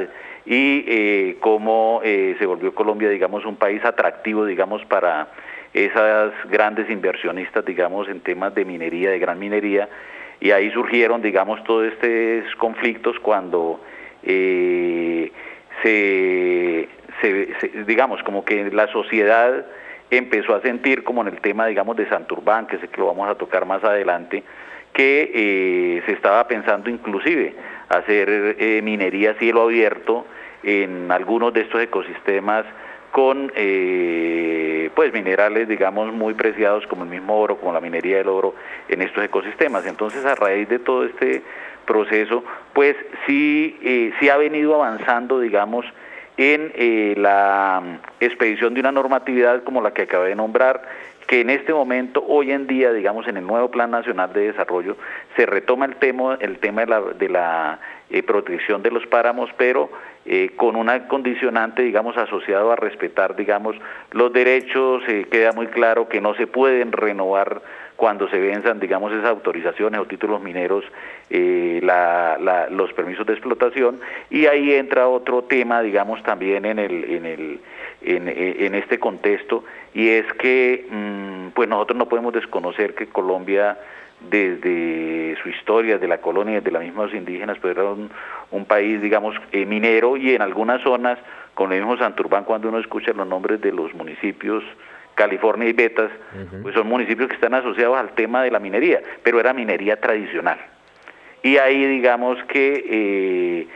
[0.44, 5.28] y eh, cómo eh, se volvió Colombia, digamos, un país atractivo, digamos, para
[5.72, 9.88] esas grandes inversionistas, digamos, en temas de minería, de gran minería,
[10.40, 13.80] y ahí surgieron, digamos, todos estos conflictos cuando
[14.22, 15.30] se,
[17.86, 19.64] digamos, como que la sociedad
[20.10, 23.28] empezó a sentir como en el tema, digamos, de Santurbán, que sé que lo vamos
[23.28, 24.42] a tocar más adelante,
[24.92, 27.54] que eh, se estaba pensando inclusive
[27.88, 30.26] hacer eh, minería cielo abierto
[30.62, 32.64] en algunos de estos ecosistemas
[33.12, 38.28] con eh, pues minerales digamos muy preciados como el mismo oro, como la minería del
[38.28, 38.54] oro
[38.88, 39.86] en estos ecosistemas.
[39.86, 41.42] Entonces a raíz de todo este
[41.86, 42.96] proceso pues
[43.26, 45.86] sí, sí ha venido avanzando digamos
[46.38, 47.82] en eh, la
[48.20, 50.82] expedición de una normatividad como la que acabé de nombrar,
[51.28, 54.96] que en este momento, hoy en día, digamos, en el nuevo Plan Nacional de Desarrollo,
[55.36, 57.78] se retoma el tema, el tema de la,
[58.10, 59.90] eh, protección de los páramos, pero
[60.24, 63.76] eh, con una condicionante, digamos, asociado a respetar, digamos,
[64.12, 67.60] los derechos, queda muy claro que no se pueden renovar
[67.98, 70.84] cuando se venzan, digamos, esas autorizaciones o títulos mineros,
[71.30, 71.80] eh,
[72.70, 73.98] los permisos de explotación,
[74.30, 77.60] y ahí entra otro tema, digamos, también en, el,
[78.00, 83.78] en, este contexto, y es que, mm, pues nosotros no podemos desconocer que Colombia
[84.20, 88.10] desde su historia, de la colonia, de las mismas indígenas, pues era un,
[88.50, 91.18] un país, digamos, eh, minero y en algunas zonas,
[91.54, 94.64] con el mismo Santurbán, cuando uno escucha los nombres de los municipios,
[95.14, 96.12] California y Betas,
[96.62, 100.58] pues son municipios que están asociados al tema de la minería, pero era minería tradicional.
[101.42, 103.68] Y ahí digamos que eh,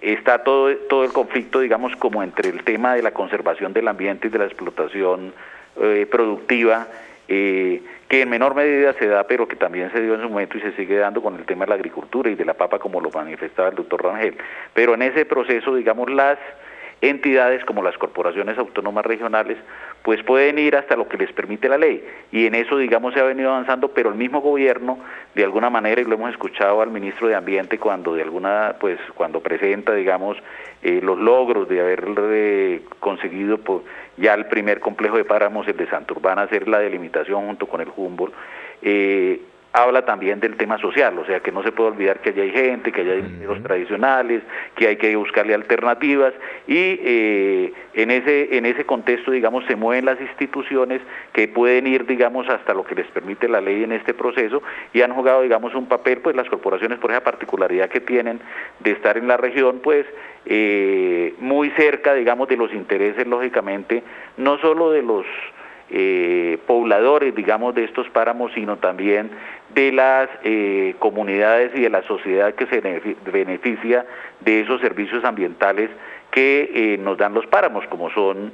[0.00, 4.28] está todo, todo el conflicto, digamos, como entre el tema de la conservación del ambiente
[4.28, 5.32] y de la explotación
[5.80, 6.88] eh, productiva,
[7.28, 10.58] eh, que en menor medida se da, pero que también se dio en su momento
[10.58, 13.00] y se sigue dando con el tema de la agricultura y de la papa, como
[13.00, 14.36] lo manifestaba el doctor Rangel.
[14.74, 16.38] Pero en ese proceso, digamos, las
[17.00, 19.58] entidades como las corporaciones autónomas regionales
[20.02, 22.04] pues pueden ir hasta lo que les permite la ley.
[22.32, 24.98] Y en eso digamos se ha venido avanzando pero el mismo gobierno
[25.34, 28.98] de alguna manera y lo hemos escuchado al ministro de ambiente cuando de alguna pues
[29.14, 30.36] cuando presenta digamos
[30.82, 33.82] eh, los logros de haber eh, conseguido pues,
[34.16, 37.88] ya el primer complejo de páramos el de Santurbán hacer la delimitación junto con el
[37.94, 38.34] Humboldt
[38.82, 39.40] eh,
[39.72, 42.50] habla también del tema social, o sea que no se puede olvidar que allá hay
[42.50, 44.42] gente, que allá hay mineros tradicionales,
[44.74, 46.34] que hay que buscarle alternativas
[46.66, 51.00] y eh, en ese en ese contexto digamos se mueven las instituciones
[51.32, 54.60] que pueden ir digamos hasta lo que les permite la ley en este proceso
[54.92, 58.40] y han jugado digamos un papel pues las corporaciones por esa particularidad que tienen
[58.80, 60.04] de estar en la región pues
[60.46, 64.02] eh, muy cerca digamos de los intereses lógicamente
[64.36, 65.26] no solo de los
[65.90, 69.30] eh, pobladores, digamos, de estos páramos, sino también
[69.74, 72.80] de las eh, comunidades y de la sociedad que se
[73.30, 74.06] beneficia
[74.40, 75.90] de esos servicios ambientales
[76.30, 78.52] que eh, nos dan los páramos, como son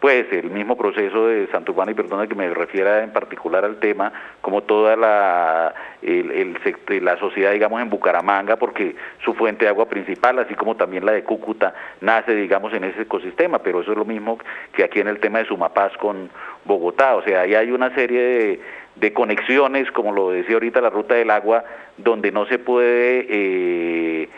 [0.00, 3.80] pues el mismo proceso de Santo Juan y perdona que me refiera en particular al
[3.80, 8.94] tema, como toda la, la sociedad, digamos, en Bucaramanga, porque
[9.24, 13.02] su fuente de agua principal, así como también la de Cúcuta, nace, digamos, en ese
[13.02, 14.38] ecosistema, pero eso es lo mismo
[14.74, 16.28] que aquí en el tema de Sumapaz con
[16.66, 18.60] Bogotá, o sea, ahí hay una serie
[18.96, 21.64] de, conexiones, como lo decía ahorita la ruta del agua,
[21.96, 23.26] donde no se puede...
[23.28, 24.28] Eh,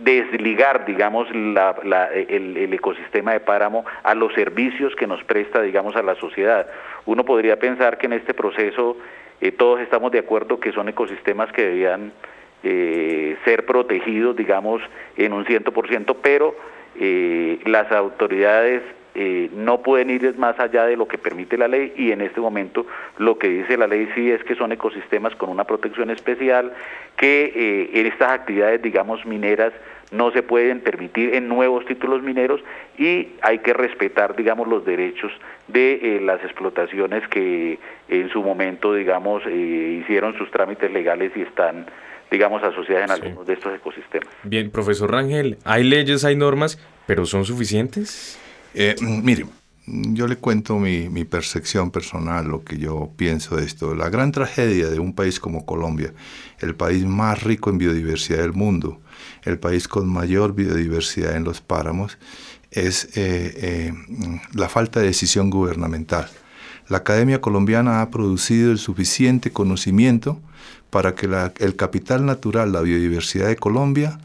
[0.00, 6.16] desligar, digamos, el, ecosistema de páramo a los servicios que nos presta, digamos, a la
[6.16, 6.66] sociedad.
[7.06, 8.96] Uno podría pensar que en este proceso
[9.40, 12.12] eh, todos estamos de acuerdo que son ecosistemas que debían
[12.64, 14.82] eh, ser protegidos, digamos,
[15.16, 16.56] en un ciento por ciento, pero
[17.64, 18.82] las autoridades
[19.14, 22.40] eh, no pueden ir más allá de lo que permite la ley y en este
[22.40, 22.86] momento
[23.18, 26.72] lo que dice la ley sí es que son ecosistemas con una protección especial,
[27.16, 29.74] que eh, en estas actividades, digamos, mineras
[30.12, 32.62] no se pueden permitir en nuevos títulos mineros
[32.98, 35.32] y hay que respetar, digamos, los derechos
[35.68, 41.86] de eh, las explotaciones que en su momento, digamos, hicieron sus trámites legales y están
[42.30, 44.26] digamos, asociadas en algunos de estos ecosistemas.
[44.42, 48.38] Bien, profesor Rangel, hay leyes, hay normas, pero ¿son suficientes?
[48.74, 49.46] Eh, mire,
[49.86, 53.94] yo le cuento mi, percepción personal, lo que yo pienso de esto.
[53.94, 56.12] La gran tragedia de un país como Colombia,
[56.60, 59.00] el país más rico en biodiversidad del mundo,
[59.42, 62.18] el país con mayor biodiversidad en los páramos,
[62.70, 63.92] es eh, eh,
[64.54, 66.28] la falta de decisión gubernamental.
[66.88, 70.40] La Academia Colombiana ha producido el suficiente conocimiento
[70.90, 74.20] para que el capital natural, la biodiversidad de Colombia,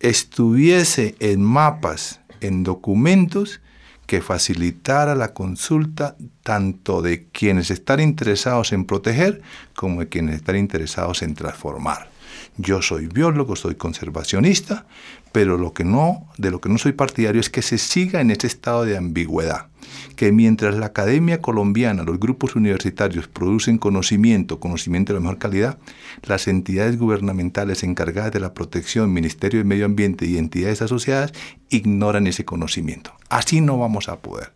[0.00, 3.60] estuviese en mapas, en documentos
[4.06, 9.42] que facilitara la consulta tanto de quienes están interesados en proteger
[9.74, 12.13] como de quienes están interesados en transformar.
[12.56, 14.86] Yo soy biólogo, soy conservacionista,
[15.32, 18.30] pero lo que no, de lo que no soy partidario es que se siga en
[18.30, 19.66] ese estado de ambigüedad,
[20.14, 25.78] que mientras la academia colombiana, los grupos universitarios producen conocimiento, conocimiento de la mejor calidad,
[26.22, 31.32] las entidades gubernamentales encargadas de la protección, Ministerio de Medio Ambiente y entidades asociadas
[31.70, 33.14] ignoran ese conocimiento.
[33.30, 34.52] Así no vamos a poder.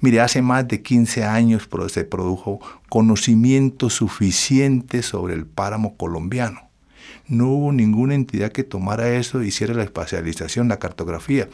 [0.00, 6.71] Mire, hace más de 15 años se produjo conocimiento suficiente sobre el páramo colombiano
[7.28, 11.48] no hubo ninguna entidad que tomara eso e hiciera la espacialización, la cartografía.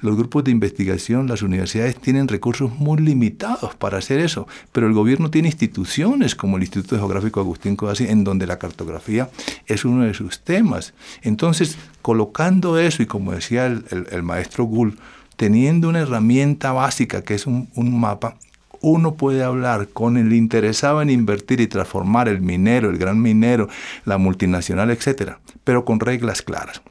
[0.00, 4.92] Los grupos de investigación, las universidades tienen recursos muy limitados para hacer eso, pero el
[4.92, 9.30] gobierno tiene instituciones como el Instituto Geográfico Agustín Codazzi, en donde la cartografía
[9.66, 10.94] es uno de sus temas.
[11.22, 14.98] Entonces, colocando eso, y como decía el, maestro Gull,
[15.36, 18.36] teniendo una herramienta básica que es un mapa,
[18.84, 23.68] uno puede hablar con el interesado en invertir y transformar el minero, el gran minero,
[24.04, 26.82] la multinacional, etcétera, pero con reglas claras.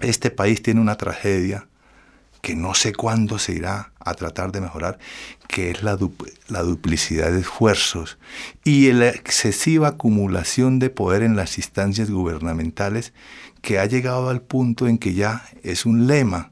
[0.00, 1.68] Este país tiene una tragedia
[2.40, 4.98] que no sé cuándo se irá a tratar de mejorar,
[5.46, 5.96] que es la,
[6.48, 8.18] la duplicidad de esfuerzos
[8.64, 13.12] y la excesiva acumulación de poder en las instancias gubernamentales
[13.60, 16.50] que ha llegado al punto en que ya es un lema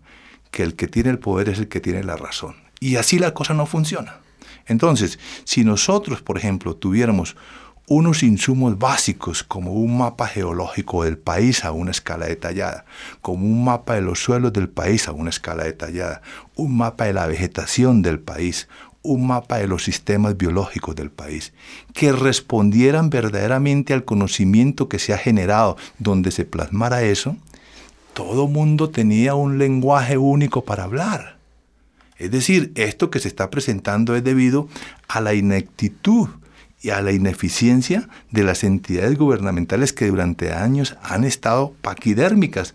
[0.53, 2.55] que el que tiene el poder es el que tiene la razón.
[2.79, 4.21] Y así la cosa no funciona.
[4.69, 7.37] Entonces, si nosotros, por ejemplo, tuviéramos
[7.89, 12.85] unos insumos básicos como un mapa geológico del país a una escala detallada,
[13.23, 16.21] como un mapa de los suelos del país a una escala detallada,
[16.55, 18.69] un mapa de la vegetación del país,
[19.01, 21.55] un mapa de los sistemas biológicos del país,
[21.95, 27.37] que respondieran verdaderamente al conocimiento que se ha generado, donde se plasmara eso,
[28.13, 31.38] todo mundo tenía un lenguaje único para hablar.
[32.19, 34.69] Es decir, esto que se está presentando es debido
[35.07, 36.29] a la ineptitud
[36.81, 42.75] y a la ineficiencia de las entidades gubernamentales que durante años han estado paquidérmicas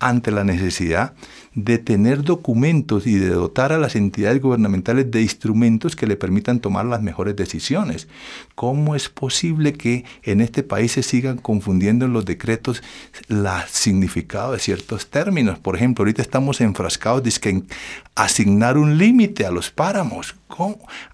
[0.00, 1.14] ante la necesidad
[1.54, 6.60] de tener documentos y de dotar a las entidades gubernamentales de instrumentos que le permitan
[6.60, 8.08] tomar las mejores decisiones.
[8.54, 12.82] ¿Cómo es posible que en este país se sigan confundiendo en los decretos
[13.28, 15.58] el significado de ciertos términos?
[15.58, 17.66] Por ejemplo, ahorita estamos enfrascados en
[18.14, 20.34] asignar un límite a los páramos.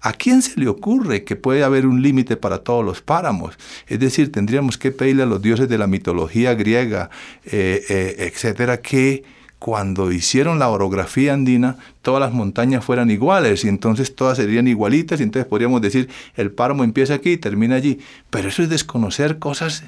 [0.01, 3.57] ¿A quién se le ocurre que puede haber un límite para todos los páramos?
[3.87, 7.09] Es decir, tendríamos que pedirle a los dioses de la mitología griega,
[7.45, 9.23] eh, eh, etcétera, que
[9.61, 15.19] cuando hicieron la orografía andina, todas las montañas fueran iguales y entonces todas serían igualitas
[15.19, 17.99] y entonces podríamos decir el páramo empieza aquí y termina allí.
[18.31, 19.83] Pero eso es desconocer cosas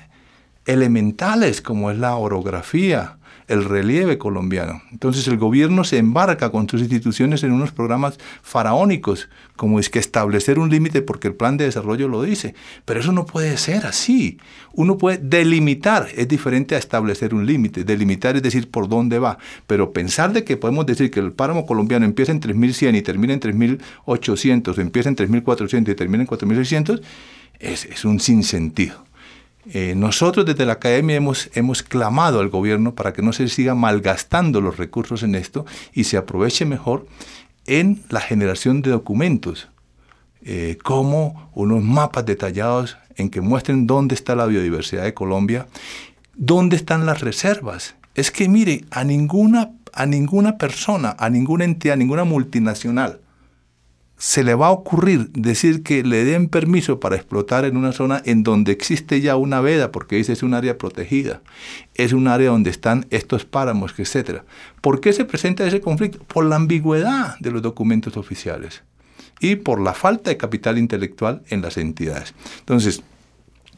[0.68, 3.18] elementales como es la orografía,
[3.54, 4.82] el relieve colombiano.
[4.92, 10.00] Entonces el gobierno se embarca con sus instituciones en unos programas faraónicos, como es que
[10.00, 12.56] establecer un límite porque el plan de desarrollo lo dice.
[12.86, 14.38] Pero eso no puede ser así.
[14.74, 17.84] Uno puede delimitar, es diferente a establecer un límite.
[17.84, 19.38] Delimitar es decir por dónde va.
[19.68, 23.34] Pero pensar de que podemos decir que el páramo colombiano empieza en 3100 y termina
[23.34, 27.02] en 3800, o empieza en 3400 y termina en 4600,
[27.60, 29.06] es, es un sinsentido.
[29.66, 33.76] Eh, nosotros desde la academia hemos, hemos clamado al gobierno para que no se siga
[33.76, 37.08] malgastando los recursos en esto y se aproveche mejor
[37.66, 39.70] en la generación de documentos,
[40.44, 45.68] eh, como unos mapas detallados en que muestren dónde está la biodiversidad de Colombia,
[46.36, 47.96] dónde están las reservas.
[48.16, 53.22] Es que mire, a ninguna, a ninguna persona, a ninguna entidad, a ninguna multinacional
[54.24, 58.22] se le va a ocurrir decir que le den permiso para explotar en una zona
[58.24, 61.42] en donde existe ya una veda, porque dice es un área protegida,
[61.96, 64.44] es un área donde están estos páramos, etc.
[64.80, 66.20] ¿Por qué se presenta ese conflicto?
[66.24, 68.84] Por la ambigüedad de los documentos oficiales
[69.42, 72.34] y por la falta de capital intelectual en las entidades.
[72.60, 73.04] Entonces,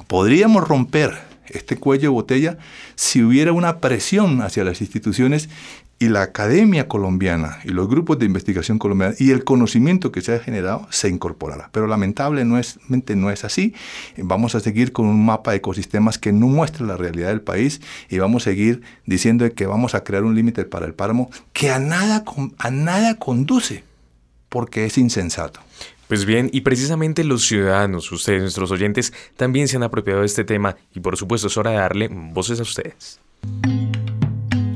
[0.06, 1.18] podríamos romper
[1.48, 2.58] este cuello de botella
[2.94, 5.50] si hubiera una presión hacia las instituciones
[5.98, 10.36] y la academia colombiana y los grupos de investigación colombiana y el conocimiento que se
[10.36, 11.70] ha generado se incorporará.
[11.72, 13.74] Pero lamentablemente no es así.
[14.18, 17.82] Vamos a seguir con un mapa de ecosistemas que no muestra la realidad del país
[18.10, 21.70] y vamos a seguir diciendo que vamos a crear un límite para el páramo que
[21.70, 22.24] a nada,
[22.58, 23.84] a nada conduce
[24.50, 25.62] porque es insensato.
[26.08, 30.44] Pues bien, y precisamente los ciudadanos, ustedes, nuestros oyentes, también se han apropiado de este
[30.44, 33.20] tema y por supuesto es hora de darle voces a ustedes.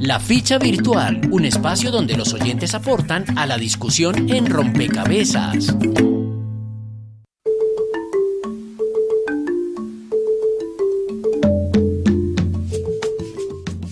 [0.09, 5.75] La ficha virtual, un espacio donde los oyentes aportan a la discusión en rompecabezas.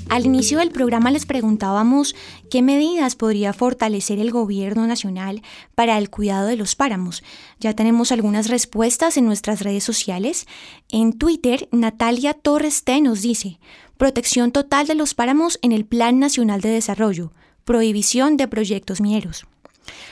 [0.10, 2.16] Al inicio del programa les preguntábamos
[2.50, 5.44] qué medidas podría fortalecer el gobierno nacional
[5.76, 7.22] para el cuidado de los páramos.
[7.60, 10.48] Ya tenemos algunas respuestas en nuestras redes sociales.
[10.90, 13.60] En Twitter, Natalia Torres T nos dice,
[13.98, 17.32] protección total de los páramos en el Plan Nacional de Desarrollo,
[17.66, 19.46] prohibición de proyectos mineros.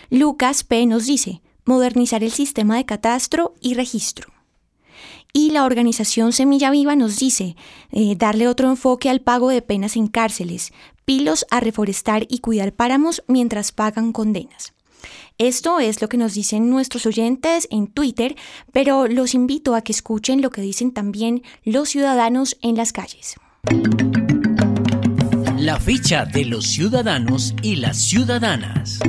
[0.10, 0.86] Lucas P.
[0.86, 4.32] nos dice, modernizar el sistema de catastro y registro.
[5.34, 7.56] Y la organización Semilla Viva nos dice
[7.92, 10.72] eh, darle otro enfoque al pago de penas en cárceles,
[11.04, 14.74] pilos a reforestar y cuidar páramos mientras pagan condenas.
[15.38, 18.36] Esto es lo que nos dicen nuestros oyentes en Twitter,
[18.72, 23.36] pero los invito a que escuchen lo que dicen también los ciudadanos en las calles.
[25.58, 29.00] La ficha de los ciudadanos y las ciudadanas.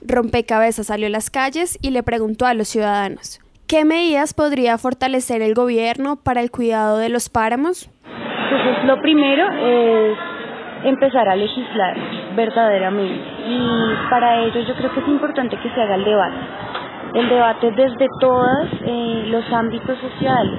[0.00, 5.42] Rompecabezas salió a las calles y le preguntó a los ciudadanos, ¿qué medidas podría fortalecer
[5.42, 7.90] el gobierno para el cuidado de los páramos?
[8.04, 10.18] Entonces, lo primero es
[10.84, 11.96] empezar a legislar
[12.36, 13.58] verdaderamente y
[14.10, 16.36] para ello yo creo que es importante que se haga el debate.
[17.14, 20.58] El debate desde todos eh, los ámbitos sociales,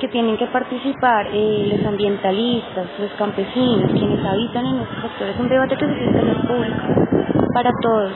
[0.00, 5.48] que tienen que participar eh, los ambientalistas, los campesinos, quienes habitan en estos sectores, un
[5.48, 7.10] debate que se tiene que público
[7.54, 8.12] para todos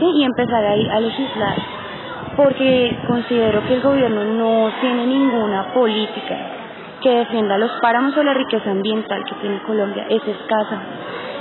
[0.00, 1.56] y empezar ahí a legislar,
[2.36, 6.36] porque considero que el gobierno no tiene ninguna política
[7.02, 10.80] que defienda los páramos o la riqueza ambiental que tiene Colombia, es escasa.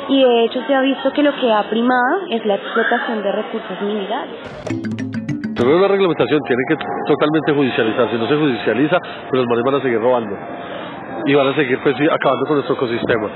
[0.09, 3.31] Y de hecho se ha visto que lo que ha primado es la explotación de
[3.31, 5.14] recursos minerales.
[5.55, 6.75] Primero la reglamentación tiene que
[7.07, 8.09] totalmente judicializar.
[8.11, 10.35] Si no se judicializa, pues los mares van a seguir robando
[11.25, 13.29] y van a seguir pues, acabando con nuestro ecosistema.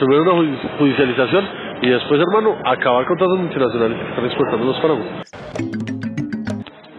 [0.00, 1.48] Primero una judicialización
[1.82, 5.06] y después, hermano, acabar con todas las multinacionales que están exportando los páramos.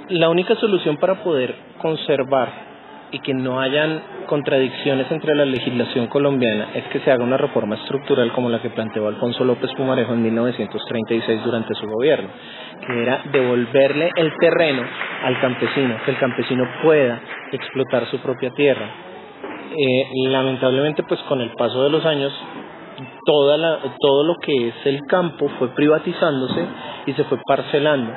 [0.09, 2.70] La única solución para poder conservar
[3.11, 7.75] y que no hayan contradicciones entre la legislación colombiana es que se haga una reforma
[7.75, 12.29] estructural como la que planteó Alfonso López Pumarejo en 1936 durante su gobierno,
[12.87, 14.83] que era devolverle el terreno
[15.23, 17.19] al campesino, que el campesino pueda
[17.51, 18.87] explotar su propia tierra.
[19.71, 22.33] Eh, lamentablemente, pues con el paso de los años,
[23.25, 26.65] toda la, todo lo que es el campo fue privatizándose
[27.05, 28.13] y se fue parcelando.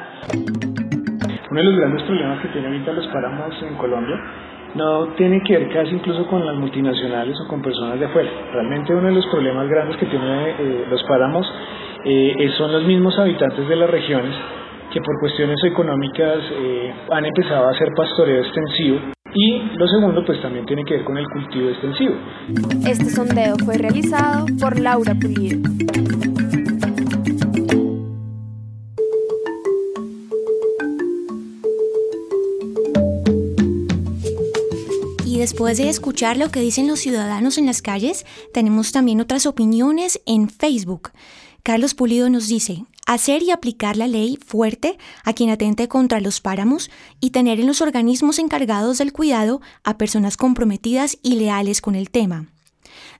[1.51, 4.21] Uno de los grandes problemas que tiene ahorita los páramos en Colombia
[4.75, 8.31] no tiene que ver casi incluso con las multinacionales o con personas de afuera.
[8.53, 11.47] Realmente uno de los problemas grandes que tienen eh, los páramos
[12.05, 14.35] eh, son los mismos habitantes de las regiones
[14.93, 18.99] que por cuestiones económicas eh, han empezado a hacer pastoreo extensivo
[19.35, 22.15] y lo segundo pues también tiene que ver con el cultivo extensivo.
[22.87, 25.59] Este sondeo fue realizado por Laura Pulido.
[35.45, 38.25] Después de escuchar lo que dicen los ciudadanos en las calles,
[38.55, 41.11] tenemos también otras opiniones en Facebook.
[41.63, 46.41] Carlos Pulido nos dice, hacer y aplicar la ley fuerte a quien atente contra los
[46.41, 46.91] páramos
[47.21, 52.09] y tener en los organismos encargados del cuidado a personas comprometidas y leales con el
[52.09, 52.49] tema.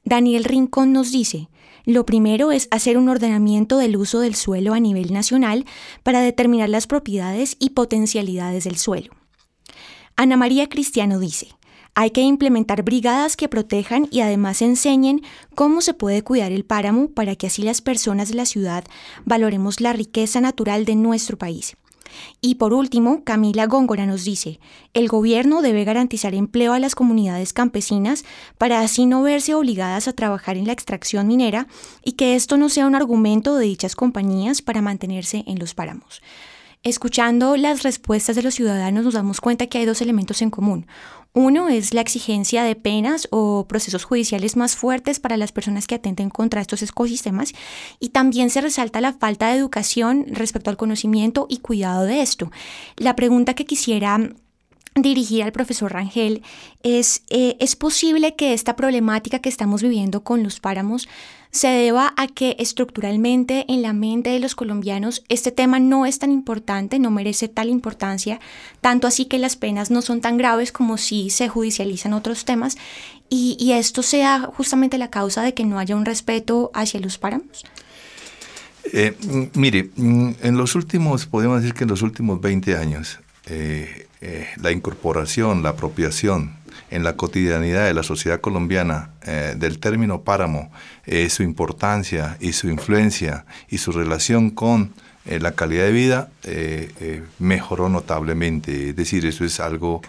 [0.03, 1.51] Daniel Rincón nos dice,
[1.85, 5.67] lo primero es hacer un ordenamiento del uso del suelo a nivel nacional
[6.03, 9.13] para determinar las propiedades y potencialidades del suelo.
[10.17, 11.49] Ana María Cristiano dice,
[11.95, 15.23] hay que implementar brigadas que protejan y además enseñen
[15.55, 18.85] cómo se puede cuidar el páramo para que así las personas de la ciudad
[19.25, 21.77] valoremos la riqueza natural de nuestro país.
[22.41, 24.61] Y por último, Camila Góngora nos dice,
[24.93, 28.25] el gobierno debe garantizar empleo a las comunidades campesinas
[28.59, 31.67] para así no verse obligadas a trabajar en la extracción minera
[32.05, 36.23] y que esto no sea un argumento de dichas compañías para mantenerse en los páramos.
[36.85, 40.87] Escuchando las respuestas de los ciudadanos nos damos cuenta que hay dos elementos en común.
[41.37, 45.97] Uno es la exigencia de penas o procesos judiciales más fuertes para las personas que
[45.97, 47.53] atenten contra estos ecosistemas
[47.99, 52.53] y también se resalta la falta de educación respecto al conocimiento y cuidado de esto.
[52.97, 54.31] La pregunta que quisiera
[54.95, 56.45] dirigir al profesor Rangel
[56.85, 61.09] es, eh, ¿es posible que esta problemática que estamos viviendo con los páramos
[61.55, 66.19] se deba a que estructuralmente en la mente de los colombianos este tema no es
[66.19, 68.41] tan importante, no merece tal importancia,
[68.81, 72.77] tanto así que las penas no son tan graves como si se judicializan otros temas
[73.31, 77.65] y, esto sea justamente la causa de que no haya un respeto hacia los páramos?
[78.93, 79.17] Eh,
[79.55, 84.47] mire, mm, en los últimos, podemos decir que en los últimos 20 años, eh, eh,
[84.61, 86.57] la incorporación, la apropiación
[86.91, 90.71] en la cotidianidad de la sociedad colombiana eh, del término páramo,
[91.07, 94.93] eh, su importancia y su influencia y su relación con
[95.27, 96.29] la calidad de vida
[97.39, 98.91] mejoró notablemente.
[98.91, 100.03] Es decir, eso es algo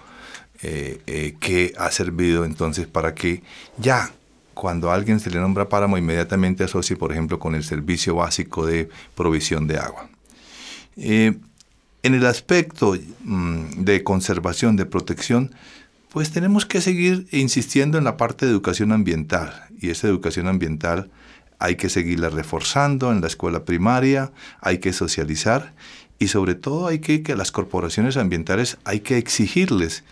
[0.60, 3.42] que ha servido entonces para que
[3.78, 4.12] ya
[4.54, 8.66] cuando a alguien se le nombra páramo inmediatamente asocie, por ejemplo, con el servicio básico
[8.66, 10.10] de provisión de agua.
[12.06, 15.56] En el aspecto mm, de conservación, de protección,
[16.16, 19.66] pues tenemos que seguir insistiendo en la parte de educación ambiental.
[19.82, 21.10] Y esa educación ambiental
[21.60, 25.74] hay que seguirla reforzando en la escuela primaria, hay que socializar
[26.18, 30.06] y sobre todo hay que que las corporaciones ambientales hay que exigirles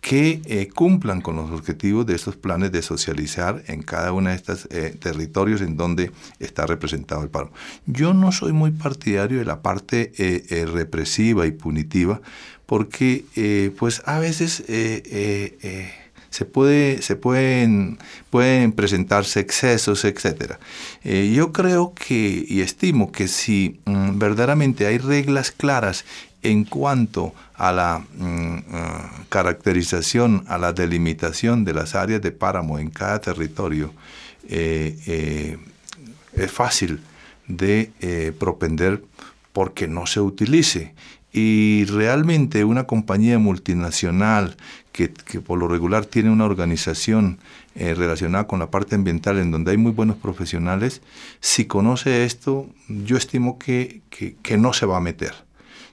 [0.00, 4.36] que eh, cumplan con los objetivos de estos planes de socializar en cada uno de
[4.36, 7.50] estos eh, territorios en donde está representado el paro.
[7.84, 12.20] Yo no soy muy partidario de la parte eh, represiva y punitiva
[12.68, 14.62] porque pues a veces
[16.30, 17.98] se, puede, se pueden,
[18.28, 20.56] pueden presentarse excesos, etc.
[21.02, 26.04] yo creo que y estimo que si mm, verdaderamente hay reglas claras
[26.42, 28.62] en cuanto a la mm, eh,
[29.28, 33.92] caracterización, a la delimitación de las áreas de páramo en cada territorio,
[34.48, 35.58] eh, eh,
[36.34, 37.00] es fácil
[37.48, 39.02] de propender
[39.52, 40.94] porque no se utilice.
[41.32, 44.56] Y realmente una compañía multinacional
[44.92, 47.38] que, por lo regular tiene una organización
[47.74, 51.00] relacionada con la parte ambiental en donde hay muy buenos profesionales,
[51.40, 54.02] si conoce esto, yo estimo que
[54.58, 55.34] no se va a meter.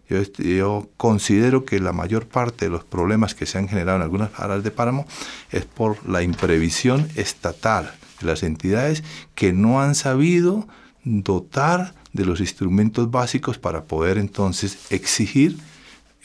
[0.07, 4.39] Yo, considero que la mayor parte de los problemas que se han generado en algunas
[4.39, 5.07] áreas de páramo
[5.51, 10.67] es por la imprevisión estatal de las entidades que no han sabido
[11.03, 15.57] dotar de los instrumentos básicos para poder entonces exigir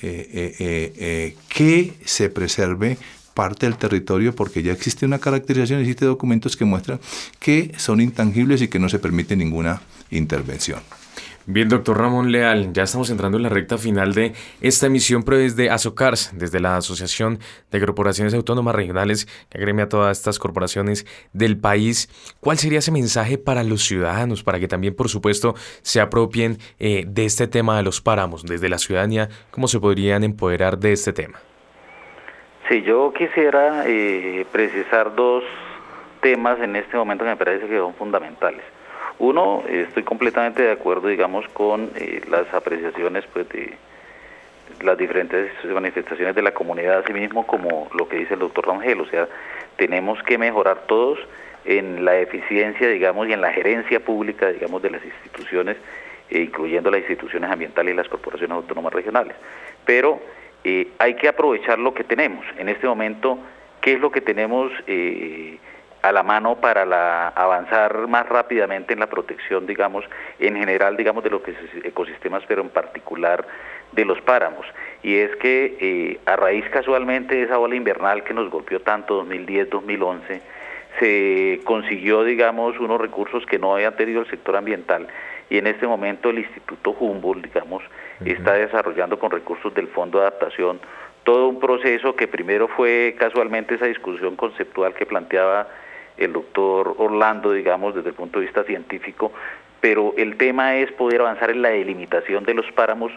[0.02, 2.96] eh, eh, eh, que se preserve
[3.34, 7.00] parte del territorio porque ya existe una caracterización, existe documentos que muestran
[7.38, 10.80] que son intangibles y que no se permite ninguna intervención.
[11.46, 15.38] Bien, doctor Ramón Leal, ya estamos entrando en la recta final de esta emisión, pero
[15.38, 17.38] desde ASOCARS, desde la Asociación
[17.70, 22.08] de Corporaciones Autónomas Regionales, que agremia a todas estas corporaciones del país.
[22.40, 27.04] ¿Cuál sería ese mensaje para los ciudadanos, para que también, por supuesto, se apropien eh,
[27.08, 31.14] de este tema de los páramos, desde la ciudadanía, cómo se podrían empoderar de este
[31.14, 31.40] tema?
[32.68, 35.42] Sí, yo quisiera eh, precisar dos
[36.20, 38.62] temas en este momento que me parece que son fundamentales.
[39.20, 43.74] Uno, estoy completamente de acuerdo, digamos, con eh, las apreciaciones pues, de
[44.82, 48.98] las diferentes manifestaciones de la comunidad, así mismo como lo que dice el doctor Rangel,
[48.98, 49.28] o sea,
[49.76, 51.18] tenemos que mejorar todos
[51.66, 55.76] en la eficiencia, digamos, y en la gerencia pública, digamos, de las instituciones,
[56.30, 59.36] eh, incluyendo las instituciones ambientales y las corporaciones autónomas regionales.
[59.84, 60.18] Pero
[60.64, 62.46] eh, hay que aprovechar lo que tenemos.
[62.56, 63.38] En este momento,
[63.82, 64.72] ¿qué es lo que tenemos?
[64.86, 65.58] Eh,
[66.02, 70.04] a la mano para la, avanzar más rápidamente en la protección, digamos,
[70.38, 71.42] en general, digamos, de los
[71.84, 73.46] ecosistemas, pero en particular
[73.92, 74.66] de los páramos.
[75.02, 79.24] Y es que eh, a raíz casualmente de esa ola invernal que nos golpeó tanto
[79.24, 80.40] 2010-2011,
[80.98, 85.06] se consiguió, digamos, unos recursos que no había tenido el sector ambiental
[85.50, 87.82] y en este momento el Instituto Humboldt, digamos,
[88.24, 90.80] está desarrollando con recursos del Fondo de Adaptación
[91.24, 95.68] todo un proceso que primero fue casualmente esa discusión conceptual que planteaba
[96.20, 99.32] el doctor Orlando, digamos, desde el punto de vista científico,
[99.80, 103.12] pero el tema es poder avanzar en la delimitación de los páramos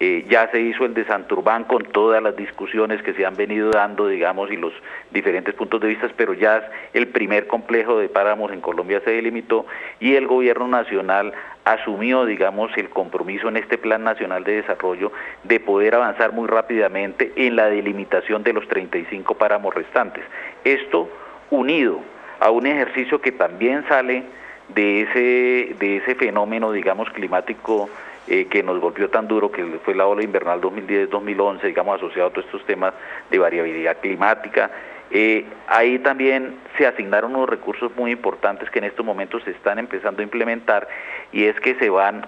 [0.00, 3.70] eh, ya se hizo el de Santurbán con todas las discusiones que se han venido
[3.70, 4.72] dando, digamos, y los
[5.10, 9.66] diferentes puntos de vista, pero ya el primer complejo de páramos en Colombia se delimitó
[9.98, 11.32] y el gobierno nacional
[11.64, 15.10] asumió, digamos, el compromiso en este Plan Nacional de Desarrollo
[15.42, 20.22] de poder avanzar muy rápidamente en la delimitación de los 35 páramos restantes.
[20.62, 21.08] Esto
[21.50, 22.00] unido
[22.40, 24.24] a un ejercicio que también sale
[24.68, 27.88] de ese, de ese fenómeno, digamos, climático
[28.26, 32.30] eh, que nos golpeó tan duro, que fue la ola invernal 2010-2011, digamos, asociado a
[32.30, 32.92] todos estos temas
[33.30, 34.70] de variabilidad climática.
[35.10, 39.78] Eh, ahí también se asignaron unos recursos muy importantes que en estos momentos se están
[39.78, 40.86] empezando a implementar
[41.32, 42.26] y es que se van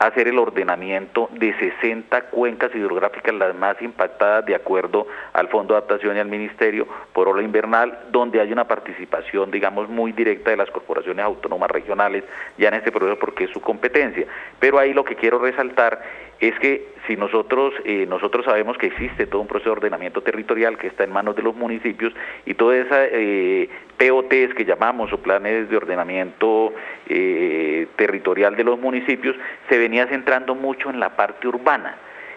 [0.00, 5.78] hacer el ordenamiento de 60 cuencas hidrográficas, las más impactadas de acuerdo al Fondo de
[5.78, 10.56] Adaptación y al Ministerio por ola invernal, donde hay una participación, digamos, muy directa de
[10.56, 12.24] las corporaciones autónomas regionales
[12.56, 14.26] ya en este proceso porque es su competencia.
[14.58, 16.00] Pero ahí lo que quiero resaltar
[16.40, 20.78] es que si nosotros eh, nosotros sabemos que existe todo un proceso de ordenamiento territorial
[20.78, 22.14] que está en manos de los municipios
[22.46, 23.68] y toda esa eh,
[23.98, 26.72] POTs que llamamos o planes de ordenamiento
[27.08, 29.36] eh, territorial de los municipios
[29.68, 31.96] se venía centrando mucho en la parte urbana.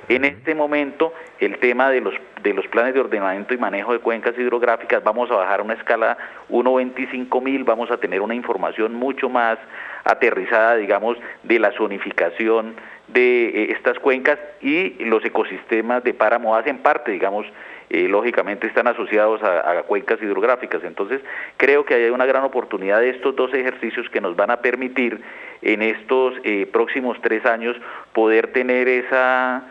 [0.10, 3.99] En este momento, el tema de los, de los planes de ordenamiento y manejo de
[3.99, 6.18] cuencas hidrográficas, vamos a bajar a una escala
[6.49, 9.58] 1.25 mil, vamos a tener una información mucho más
[10.04, 12.76] aterrizada, digamos, de la zonificación
[13.08, 17.45] de eh, estas cuencas y los ecosistemas de páramo hacen parte, digamos,
[17.89, 20.84] eh, lógicamente están asociados a, cuencas hidrográficas.
[20.84, 21.22] Entonces,
[21.58, 25.22] creo que hay una gran oportunidad de estos dos ejercicios que nos van a permitir
[25.62, 27.76] en estos eh, próximos tres años
[28.14, 29.64] poder tener esa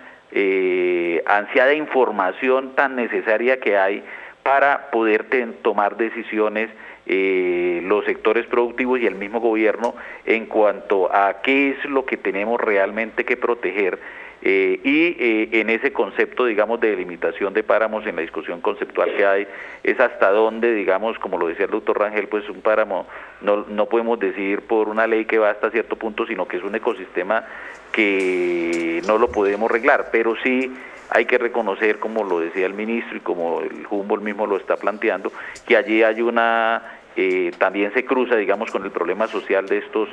[1.26, 4.02] ansiada información tan necesaria que hay
[4.42, 5.26] para poder
[5.62, 6.70] tomar decisiones
[7.06, 12.16] eh, los sectores productivos y el mismo gobierno en cuanto a qué es lo que
[12.16, 13.98] tenemos realmente que proteger
[14.44, 19.14] eh, y eh, en ese concepto, digamos, de delimitación de páramos, en la discusión conceptual
[19.14, 19.46] que hay,
[19.84, 23.06] es hasta dónde, digamos, como lo decía el doctor Rangel, pues un páramo
[23.40, 26.64] no, no podemos decidir por una ley que va hasta cierto punto, sino que es
[26.64, 27.44] un ecosistema
[27.92, 30.72] que no lo podemos reglar, pero sí
[31.14, 34.76] hay que reconocer, como lo decía el ministro y como el Humboldt mismo lo está
[34.76, 35.30] planteando,
[35.66, 40.08] que allí hay una, eh, también se cruza, digamos, con el problema social de estos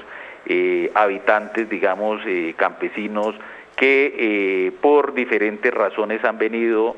[0.46, 3.34] eh, habitantes, digamos, eh, campesinos,
[3.78, 6.98] que por diferentes razones han venido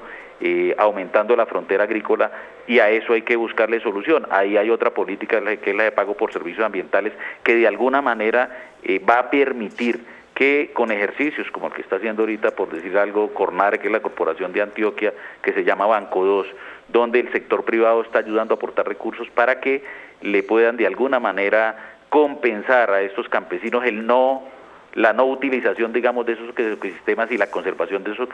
[0.80, 2.32] aumentando la frontera agrícola
[2.66, 4.26] y a eso hay que buscarle solución.
[4.32, 7.14] Ahí hay otra política que es la de pago por servicios ambientales
[7.44, 8.50] que de alguna manera
[9.08, 10.00] va a permitir
[10.42, 13.94] que con ejercicios como el que está haciendo ahorita, por decir algo, Cornare, que es
[13.94, 16.48] la corporación de Antioquia, que se llama Banco 2,
[16.88, 19.84] donde el sector privado está ayudando a aportar recursos para que
[20.24, 24.42] le puedan de alguna manera compensar a estos campesinos el no
[24.96, 28.28] la no utilización, digamos, de esos ecosistemas y la conservación de esos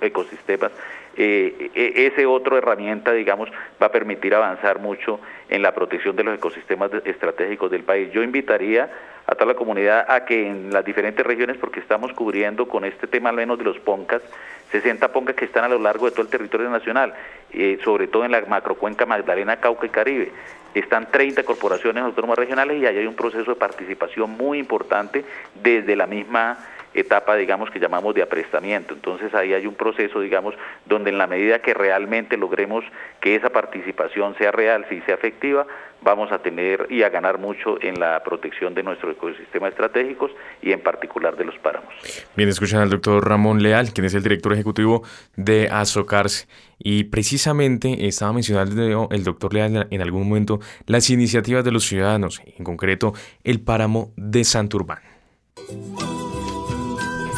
[0.00, 0.72] ecosistemas,
[1.16, 3.48] eh, e, ese otro herramienta, digamos,
[3.80, 5.20] va a permitir avanzar mucho
[5.52, 8.10] en la protección de los ecosistemas estratégicos del país.
[8.10, 8.90] Yo invitaría
[9.26, 13.06] a toda la comunidad a que en las diferentes regiones, porque estamos cubriendo con este
[13.06, 14.22] tema al menos de los PONCAS,
[14.70, 17.12] 60 PONCAS que están a lo largo de todo el territorio nacional,
[17.52, 20.32] eh, sobre todo en la macrocuenca Magdalena, Cauca y Caribe.
[20.74, 25.22] Están 30 corporaciones autónomas regionales y ahí hay un proceso de participación muy importante
[25.62, 26.56] desde la misma
[26.94, 28.94] etapa, digamos, que llamamos de aprestamiento.
[28.94, 30.54] Entonces ahí hay un proceso, digamos,
[30.86, 32.84] donde en la medida que realmente logremos
[33.20, 35.66] que esa participación sea real, si sea efectiva,
[36.02, 40.30] vamos a tener y a ganar mucho en la protección de nuestros ecosistemas estratégicos
[40.60, 41.92] y en particular de los páramos.
[42.36, 45.02] Bien, escuchan al doctor Ramón Leal, quien es el director ejecutivo
[45.36, 46.48] de Azocars.
[46.84, 52.42] Y precisamente estaba mencionando el doctor Leal en algún momento las iniciativas de los ciudadanos,
[52.44, 53.12] en concreto
[53.44, 54.98] el páramo de Santurbán.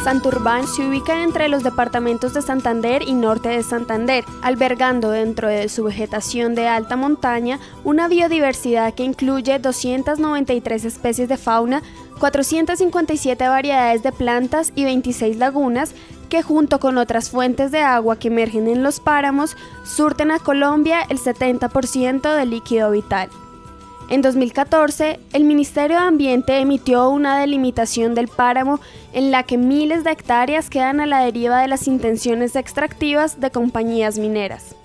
[0.05, 5.67] Santurbán se ubica entre los departamentos de Santander y Norte de Santander, albergando dentro de
[5.67, 11.81] su vegetación de alta montaña una biodiversidad que incluye 293 especies de fauna,
[12.19, 15.95] 457 variedades de plantas y 26 lagunas
[16.29, 20.99] que junto con otras fuentes de agua que emergen en los páramos surten a Colombia
[21.09, 23.31] el 70% del líquido vital.
[24.07, 28.79] En 2014, el Ministerio de Ambiente emitió una delimitación del páramo
[29.13, 33.49] en la que miles de hectáreas quedan a la deriva de las intenciones extractivas de
[33.49, 34.75] compañías mineras.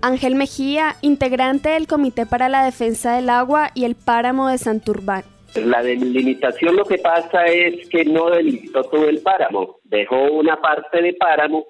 [0.00, 5.24] Ángel Mejía, integrante del Comité para la Defensa del Agua y el Páramo de Santurbán.
[5.56, 11.02] La delimitación lo que pasa es que no delimitó todo el páramo, dejó una parte
[11.02, 11.64] de páramo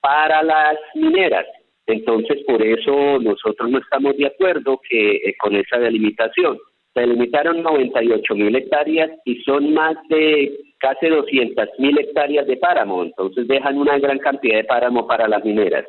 [0.00, 1.46] para las mineras
[1.86, 6.58] entonces, por eso nosotros no estamos de acuerdo que eh, con esa delimitación.
[6.92, 13.04] Se delimitaron 98 mil hectáreas y son más de casi 200 mil hectáreas de páramo,
[13.04, 15.86] entonces dejan una gran cantidad de páramo para las mineras.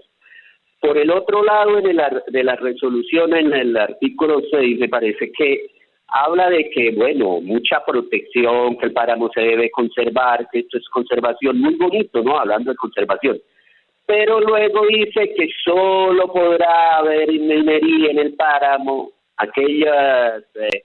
[0.80, 5.32] Por el otro lado, en el, de la resolución, en el artículo 6, me parece
[5.32, 5.68] que
[6.08, 10.88] habla de que, bueno, mucha protección, que el páramo se debe conservar, que esto es
[10.90, 12.38] conservación, muy bonito, ¿no?
[12.38, 13.40] Hablando de conservación
[14.08, 20.84] pero luego dice que solo podrá haber minería en el páramo aquellas eh,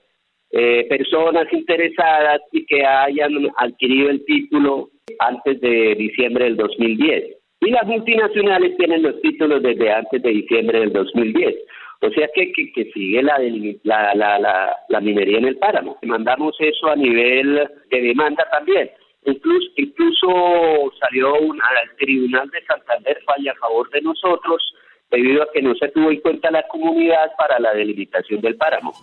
[0.51, 7.37] eh, personas interesadas y que hayan adquirido el título antes de diciembre del 2010.
[7.61, 11.55] Y las multinacionales tienen los títulos desde antes de diciembre del 2010.
[12.01, 13.39] O sea que, que, sigue la,
[13.83, 15.97] la, la, la minería en el páramo.
[16.01, 18.91] Mandamos eso a nivel de demanda también.
[19.25, 24.61] Incluso, incluso salió una, el Tribunal de Santander falla a favor de nosotros
[25.11, 28.93] debido a que no se tuvo en cuenta la comunidad para la delimitación del páramo.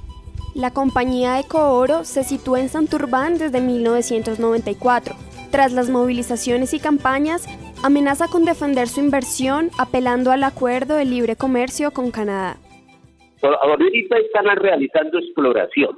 [0.54, 5.14] La compañía Ecooro se sitúa en Santurbán desde 1994.
[5.52, 7.46] Tras las movilizaciones y campañas,
[7.84, 12.56] amenaza con defender su inversión apelando al acuerdo de libre comercio con Canadá.
[13.42, 15.96] Ahorita están realizando exploración,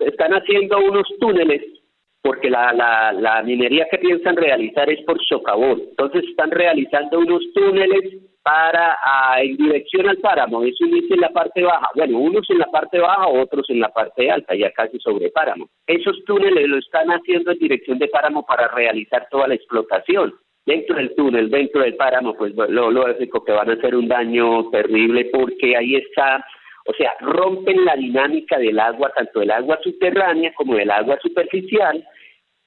[0.00, 1.79] están haciendo unos túneles
[2.22, 5.80] porque la, la, minería que piensan realizar es por socavón.
[5.90, 8.96] Entonces están realizando unos túneles para
[9.38, 10.62] en dirección al páramo.
[10.62, 11.88] Eso inicia en la parte baja.
[11.94, 15.68] Bueno, unos en la parte baja, otros en la parte alta, ya casi sobre páramo.
[15.86, 20.34] Esos túneles lo están haciendo en dirección de páramo para realizar toda la explotación.
[20.66, 24.68] Dentro del túnel, dentro del páramo, pues lo lógico que van a hacer un daño
[24.70, 26.44] terrible porque ahí está
[26.90, 32.04] o sea, rompen la dinámica del agua, tanto del agua subterránea como del agua superficial,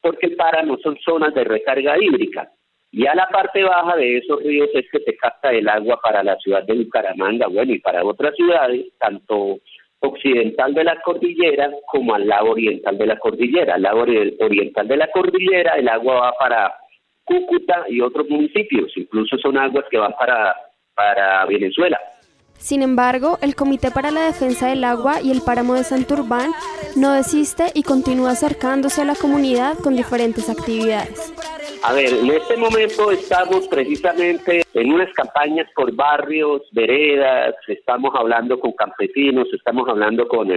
[0.02, 2.50] porque el páramo son zonas de recarga hídrica.
[2.92, 6.24] Y a la parte baja de esos ríos es que se capta el agua para
[6.24, 9.60] la ciudad de Bucaramanga, bueno, y para otras ciudades, tanto
[10.00, 13.76] occidental de la cordillera como al lado oriental de la cordillera.
[13.76, 14.06] Al lado
[14.40, 16.74] oriental de la cordillera el agua va para
[17.26, 20.56] Cúcuta y otros municipios, incluso son aguas que van para,
[20.94, 21.98] para Venezuela.
[22.58, 26.52] Sin embargo, el Comité para la Defensa del Agua y el Páramo de Santurbán
[26.96, 31.34] no desiste y continúa acercándose a la comunidad con diferentes actividades.
[31.84, 38.58] A ver, en este momento estamos precisamente en unas campañas por barrios, veredas, estamos hablando
[38.60, 40.48] con campesinos, estamos hablando con,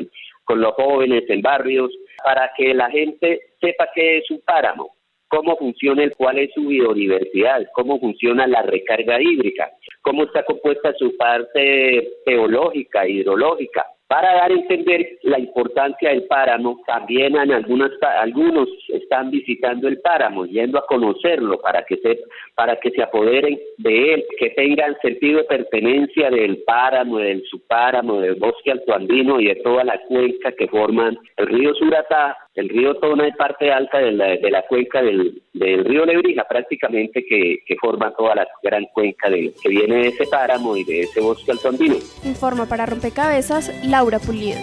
[0.45, 1.91] con los jóvenes en barrios,
[2.23, 4.96] para que la gente sepa qué es un páramo
[5.29, 9.71] cómo funciona, el, cuál es su biodiversidad, cómo funciona la recarga hídrica,
[10.03, 16.81] cómo está compuesta su parte geológica, hidrológica, para dar a entender la importancia del páramo,
[16.87, 22.21] también en algunas, algunos están visitando el páramo, yendo a conocerlo para que se,
[22.55, 28.21] para que se apoderen de él, que tengan sentido de pertenencia del páramo, del subpáramo,
[28.21, 32.95] del bosque altoandino y de toda la cuenca que forman el río Suratá, el río
[32.97, 37.59] Tona y parte alta de la, de la cuenca del, del río Lebrija, prácticamente que,
[37.67, 41.21] que forma toda la gran cuenca de, que viene de ese páramo y de ese
[41.21, 41.97] bosque altoandino.
[42.25, 44.59] Informa para Rompecabezas Laura Pulido.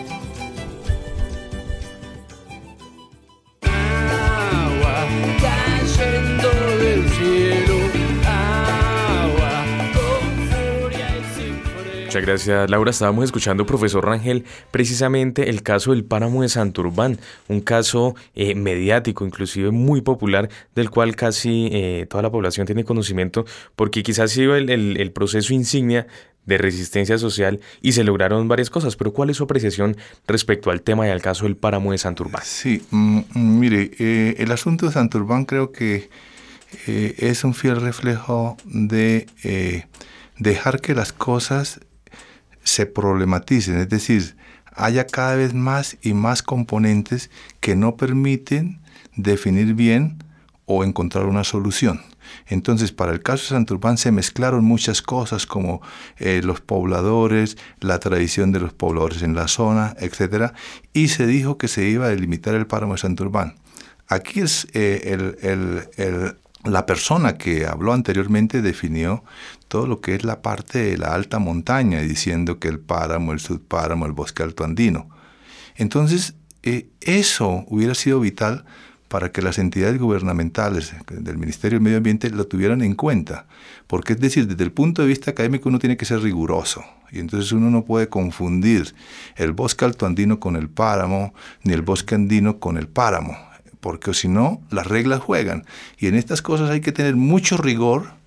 [12.14, 12.91] Muchas gracias, Laura.
[12.91, 19.26] Estábamos escuchando, profesor Rangel, precisamente el caso del páramo de Santurbán, un caso eh, mediático,
[19.26, 23.45] inclusive muy popular, del cual casi eh, toda la población tiene conocimiento,
[23.76, 26.05] porque quizás ha sido el proceso insignia
[26.45, 29.97] de resistencia social y se lograron varias cosas, pero ¿cuál es su apreciación
[30.28, 32.43] respecto al tema y al caso del páramo de Santurbán?
[32.45, 36.11] Sí, mm, mm, mire, eh, el asunto de Santurbán creo que
[36.86, 39.26] es un fiel reflejo de
[40.38, 41.80] dejar que las cosas
[42.64, 44.36] se problematicen, es decir,
[44.76, 48.80] haya cada vez más y más componentes que no permiten
[49.16, 50.24] definir bien
[50.66, 52.01] o encontrar una solución.
[52.47, 55.82] Entonces, para el caso de Santurbán se mezclaron muchas cosas como
[56.18, 60.53] eh, los pobladores, la tradición de los pobladores en la zona, etc.
[60.93, 63.55] Y se dijo que se iba a delimitar el páramo de Santurbán.
[64.07, 66.34] Aquí es eh,
[66.64, 69.24] la persona que habló anteriormente definió
[69.74, 73.39] todo lo que es la parte de la alta montaña, diciendo que el páramo, el
[73.39, 75.09] subpáramo, el bosque alto andino.
[75.76, 78.65] Entonces, eh, eso hubiera sido vital
[79.07, 83.47] para que las entidades gubernamentales del Ministerio del Medio Ambiente lo tuvieran en cuenta.
[83.88, 86.84] Porque es decir, desde el punto de vista académico uno tiene que ser riguroso.
[87.11, 88.93] Y entonces uno no puede confundir
[89.38, 93.36] el bosque altoandino con el páramo, ni el bosque andino con el páramo.
[93.80, 95.65] Porque si no, las reglas juegan.
[95.97, 98.21] Y en estas cosas hay que tener mucho rigor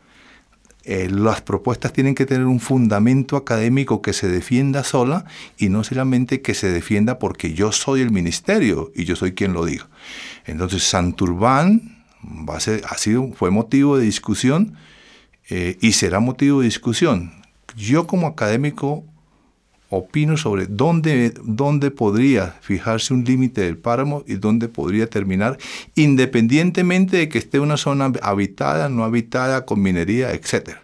[0.89, 5.24] eh, las propuestas tienen que tener un fundamento académico que se defienda sola
[5.59, 9.53] y no solamente que se defienda porque yo soy el ministerio y yo soy quien
[9.53, 9.89] lo diga.
[10.45, 14.76] Entonces, Santurbán va a ser, ha sido, fue motivo de discusión
[15.51, 17.32] eh, y será motivo de discusión.
[17.76, 19.05] Yo como académico
[19.89, 25.59] opino sobre dónde, dónde podría fijarse un límite del páramo y dónde podría terminar,
[25.95, 30.78] independientemente de que esté una zona habitada, no habitada, con minería, etc.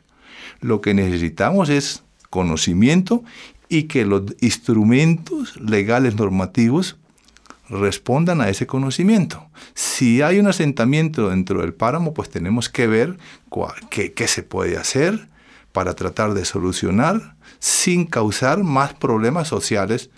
[0.61, 3.25] Lo que necesitamos es conocimiento
[3.69, 6.97] y que los instrumentos legales normativos
[7.69, 9.47] respondan a ese conocimiento.
[9.75, 13.17] Si hay un asentamiento dentro del páramo, pues tenemos que ver
[13.91, 15.27] qué, qué se puede hacer
[15.73, 20.11] para tratar de solucionar sin causar más problemas sociales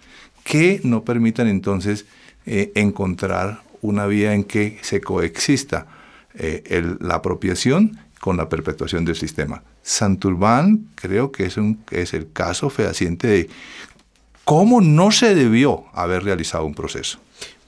[0.45, 2.07] que no permitan entonces
[2.47, 5.87] eh, encontrar una vía en que se coexista
[6.33, 9.63] eh, la apropiación con la perpetuación del sistema.
[9.83, 13.51] Santurbán creo que es, un, es el caso fehaciente de
[14.45, 17.19] cómo no se debió haber realizado un proceso.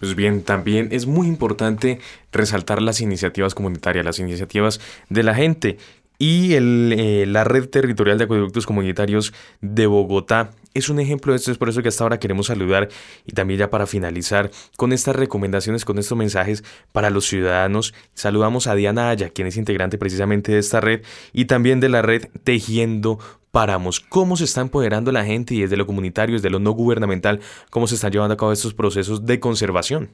[0.00, 2.00] Pues bien, también es muy importante
[2.32, 5.76] resaltar las iniciativas comunitarias, las iniciativas de la gente
[6.18, 11.38] y el, eh, la red territorial de acueductos comunitarios de Bogotá es un ejemplo de
[11.38, 12.88] esto, es por eso que hasta ahora queremos saludar
[13.24, 17.94] y también ya para finalizar con estas recomendaciones, con estos mensajes para los ciudadanos.
[18.12, 21.02] Saludamos a Diana Aya, quien es integrante precisamente de esta red
[21.32, 23.18] y también de la red Tejiendo
[23.52, 24.00] Páramos.
[24.00, 27.40] ¿Cómo se está empoderando la gente y desde lo comunitario, desde lo no gubernamental,
[27.70, 30.10] cómo se están llevando a cabo estos procesos de conservación?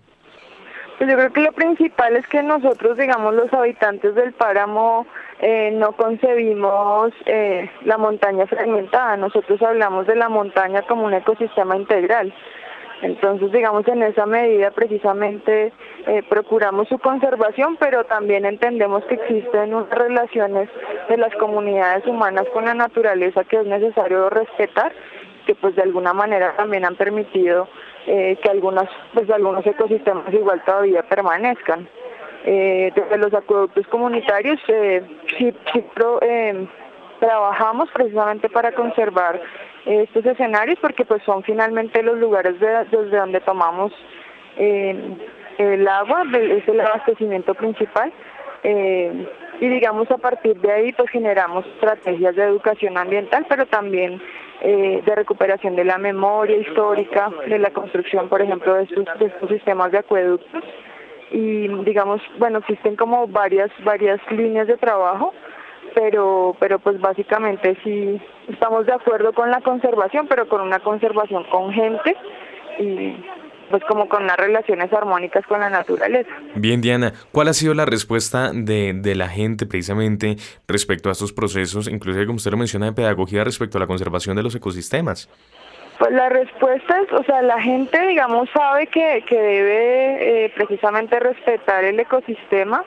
[1.03, 5.05] Pues yo creo que lo principal es que nosotros, digamos, los habitantes del páramo,
[5.40, 11.76] eh, no concebimos eh, la montaña fragmentada, nosotros hablamos de la montaña como un ecosistema
[11.76, 12.32] integral.
[13.00, 15.72] Entonces, digamos, en esa medida precisamente
[16.07, 20.68] eh, procuramos su conservación, pero también entendemos que existen unas relaciones
[21.09, 24.92] de las comunidades humanas con la naturaleza que es necesario respetar,
[25.47, 27.68] que pues de alguna manera también han permitido
[28.05, 31.88] que algunos, pues, algunos ecosistemas igual todavía permanezcan.
[32.45, 35.01] Eh, desde los acueductos comunitarios eh,
[35.38, 35.55] sí,
[36.22, 36.66] eh,
[37.20, 39.40] trabajamos precisamente para conservar
[39.86, 43.93] estos escenarios porque pues son finalmente los lugares desde donde tomamos
[44.57, 48.12] el agua, es el abastecimiento principal
[48.64, 54.20] y digamos a partir de ahí pues generamos estrategias de educación ambiental pero también
[54.68, 59.98] de recuperación de la memoria histórica, de la construcción por ejemplo de estos sistemas de
[59.98, 60.62] acueductos.
[61.30, 65.32] Y digamos, bueno, existen como varias varias líneas de trabajo,
[65.94, 71.44] pero pero pues básicamente sí estamos de acuerdo con la conservación, pero con una conservación
[71.44, 72.16] con gente
[72.78, 73.16] y
[73.73, 76.31] pues como con unas relaciones armónicas con la naturaleza.
[76.55, 80.37] Bien, Diana, ¿cuál ha sido la respuesta de, de la gente precisamente
[80.68, 84.37] respecto a estos procesos, inclusive como usted lo menciona, de pedagogía respecto a la conservación
[84.37, 85.29] de los ecosistemas?
[85.99, 91.18] Pues la respuesta es, o sea, la gente, digamos, sabe que, que debe eh, precisamente
[91.18, 92.85] respetar el ecosistema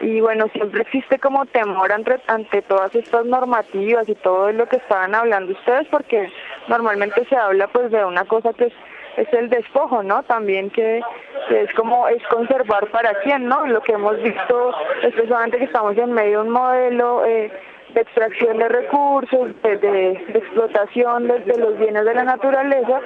[0.00, 4.76] y bueno, siempre existe como temor ante, ante todas estas normativas y todo lo que
[4.76, 6.32] estaban hablando ustedes porque
[6.68, 8.72] normalmente se habla pues de una cosa que es,
[9.16, 10.22] es el despojo, ¿no?
[10.22, 11.02] También que,
[11.50, 13.66] es como es conservar para quién, ¿no?
[13.66, 17.50] Lo que hemos visto es precisamente que estamos en medio de un modelo eh,
[17.94, 23.00] de extracción de recursos, de, explotación de, los bienes de la naturaleza,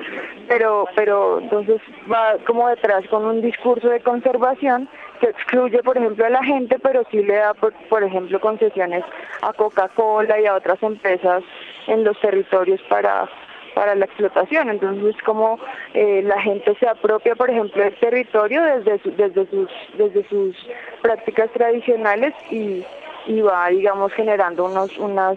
[0.49, 1.81] pero, pero entonces
[2.11, 4.89] va como detrás con un discurso de conservación
[5.21, 9.03] que excluye, por ejemplo, a la gente, pero sí le da, por, por ejemplo, concesiones
[9.43, 11.43] a Coca-Cola y a otras empresas
[11.87, 13.29] en los territorios para
[13.77, 14.71] para la explotación.
[14.71, 15.61] Entonces, como
[15.93, 19.69] eh, la gente se apropia, por ejemplo, del territorio desde, desde, sus,
[19.99, 20.57] desde sus
[21.03, 22.83] prácticas tradicionales y,
[23.27, 25.37] y va, digamos, generando unos, unas,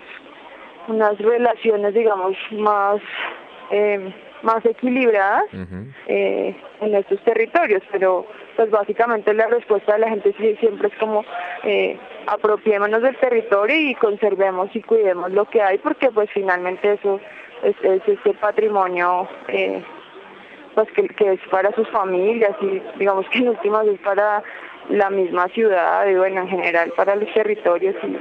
[0.88, 3.02] unas relaciones, digamos, más,
[3.72, 5.44] eh, más equilibradas
[6.08, 8.26] eh, en estos territorios, pero
[8.56, 11.26] pues básicamente la respuesta de la gente siempre es como
[11.64, 17.20] eh, apropiémonos del territorio y conservemos y cuidemos lo que hay, porque pues finalmente eso
[17.64, 19.84] es, es este patrimonio eh,
[20.76, 24.43] pues que, que es para sus familias y digamos que en últimas es para
[24.89, 28.18] la misma ciudad y bueno, en general para los territorios y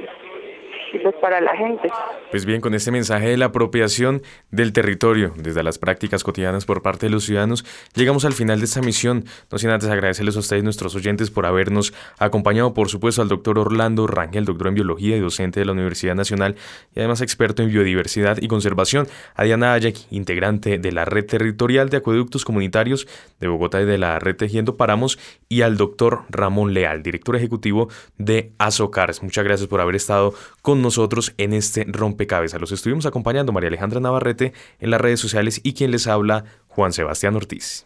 [0.97, 1.89] pues para la gente.
[2.31, 4.21] Pues bien, con este mensaje de la apropiación
[4.51, 8.65] del territorio desde las prácticas cotidianas por parte de los ciudadanos, llegamos al final de
[8.65, 9.25] esta misión.
[9.51, 13.59] No sin antes agradecerles a ustedes, nuestros oyentes, por habernos acompañado, por supuesto, al doctor
[13.59, 16.55] Orlando Rangel, doctor en biología y docente de la Universidad Nacional
[16.95, 21.89] y además experto en biodiversidad y conservación, a Diana Ayek, integrante de la red territorial
[21.89, 23.07] de acueductos comunitarios
[23.39, 27.89] de Bogotá y de la red Tejiendo Paramos, y al doctor Ramón Leal, director ejecutivo
[28.17, 29.23] de Azocars.
[29.23, 30.33] Muchas gracias por haber estado
[30.81, 32.59] nosotros en este rompecabezas.
[32.59, 36.93] Los estuvimos acompañando María Alejandra Navarrete en las redes sociales y quien les habla, Juan
[36.93, 37.85] Sebastián Ortiz.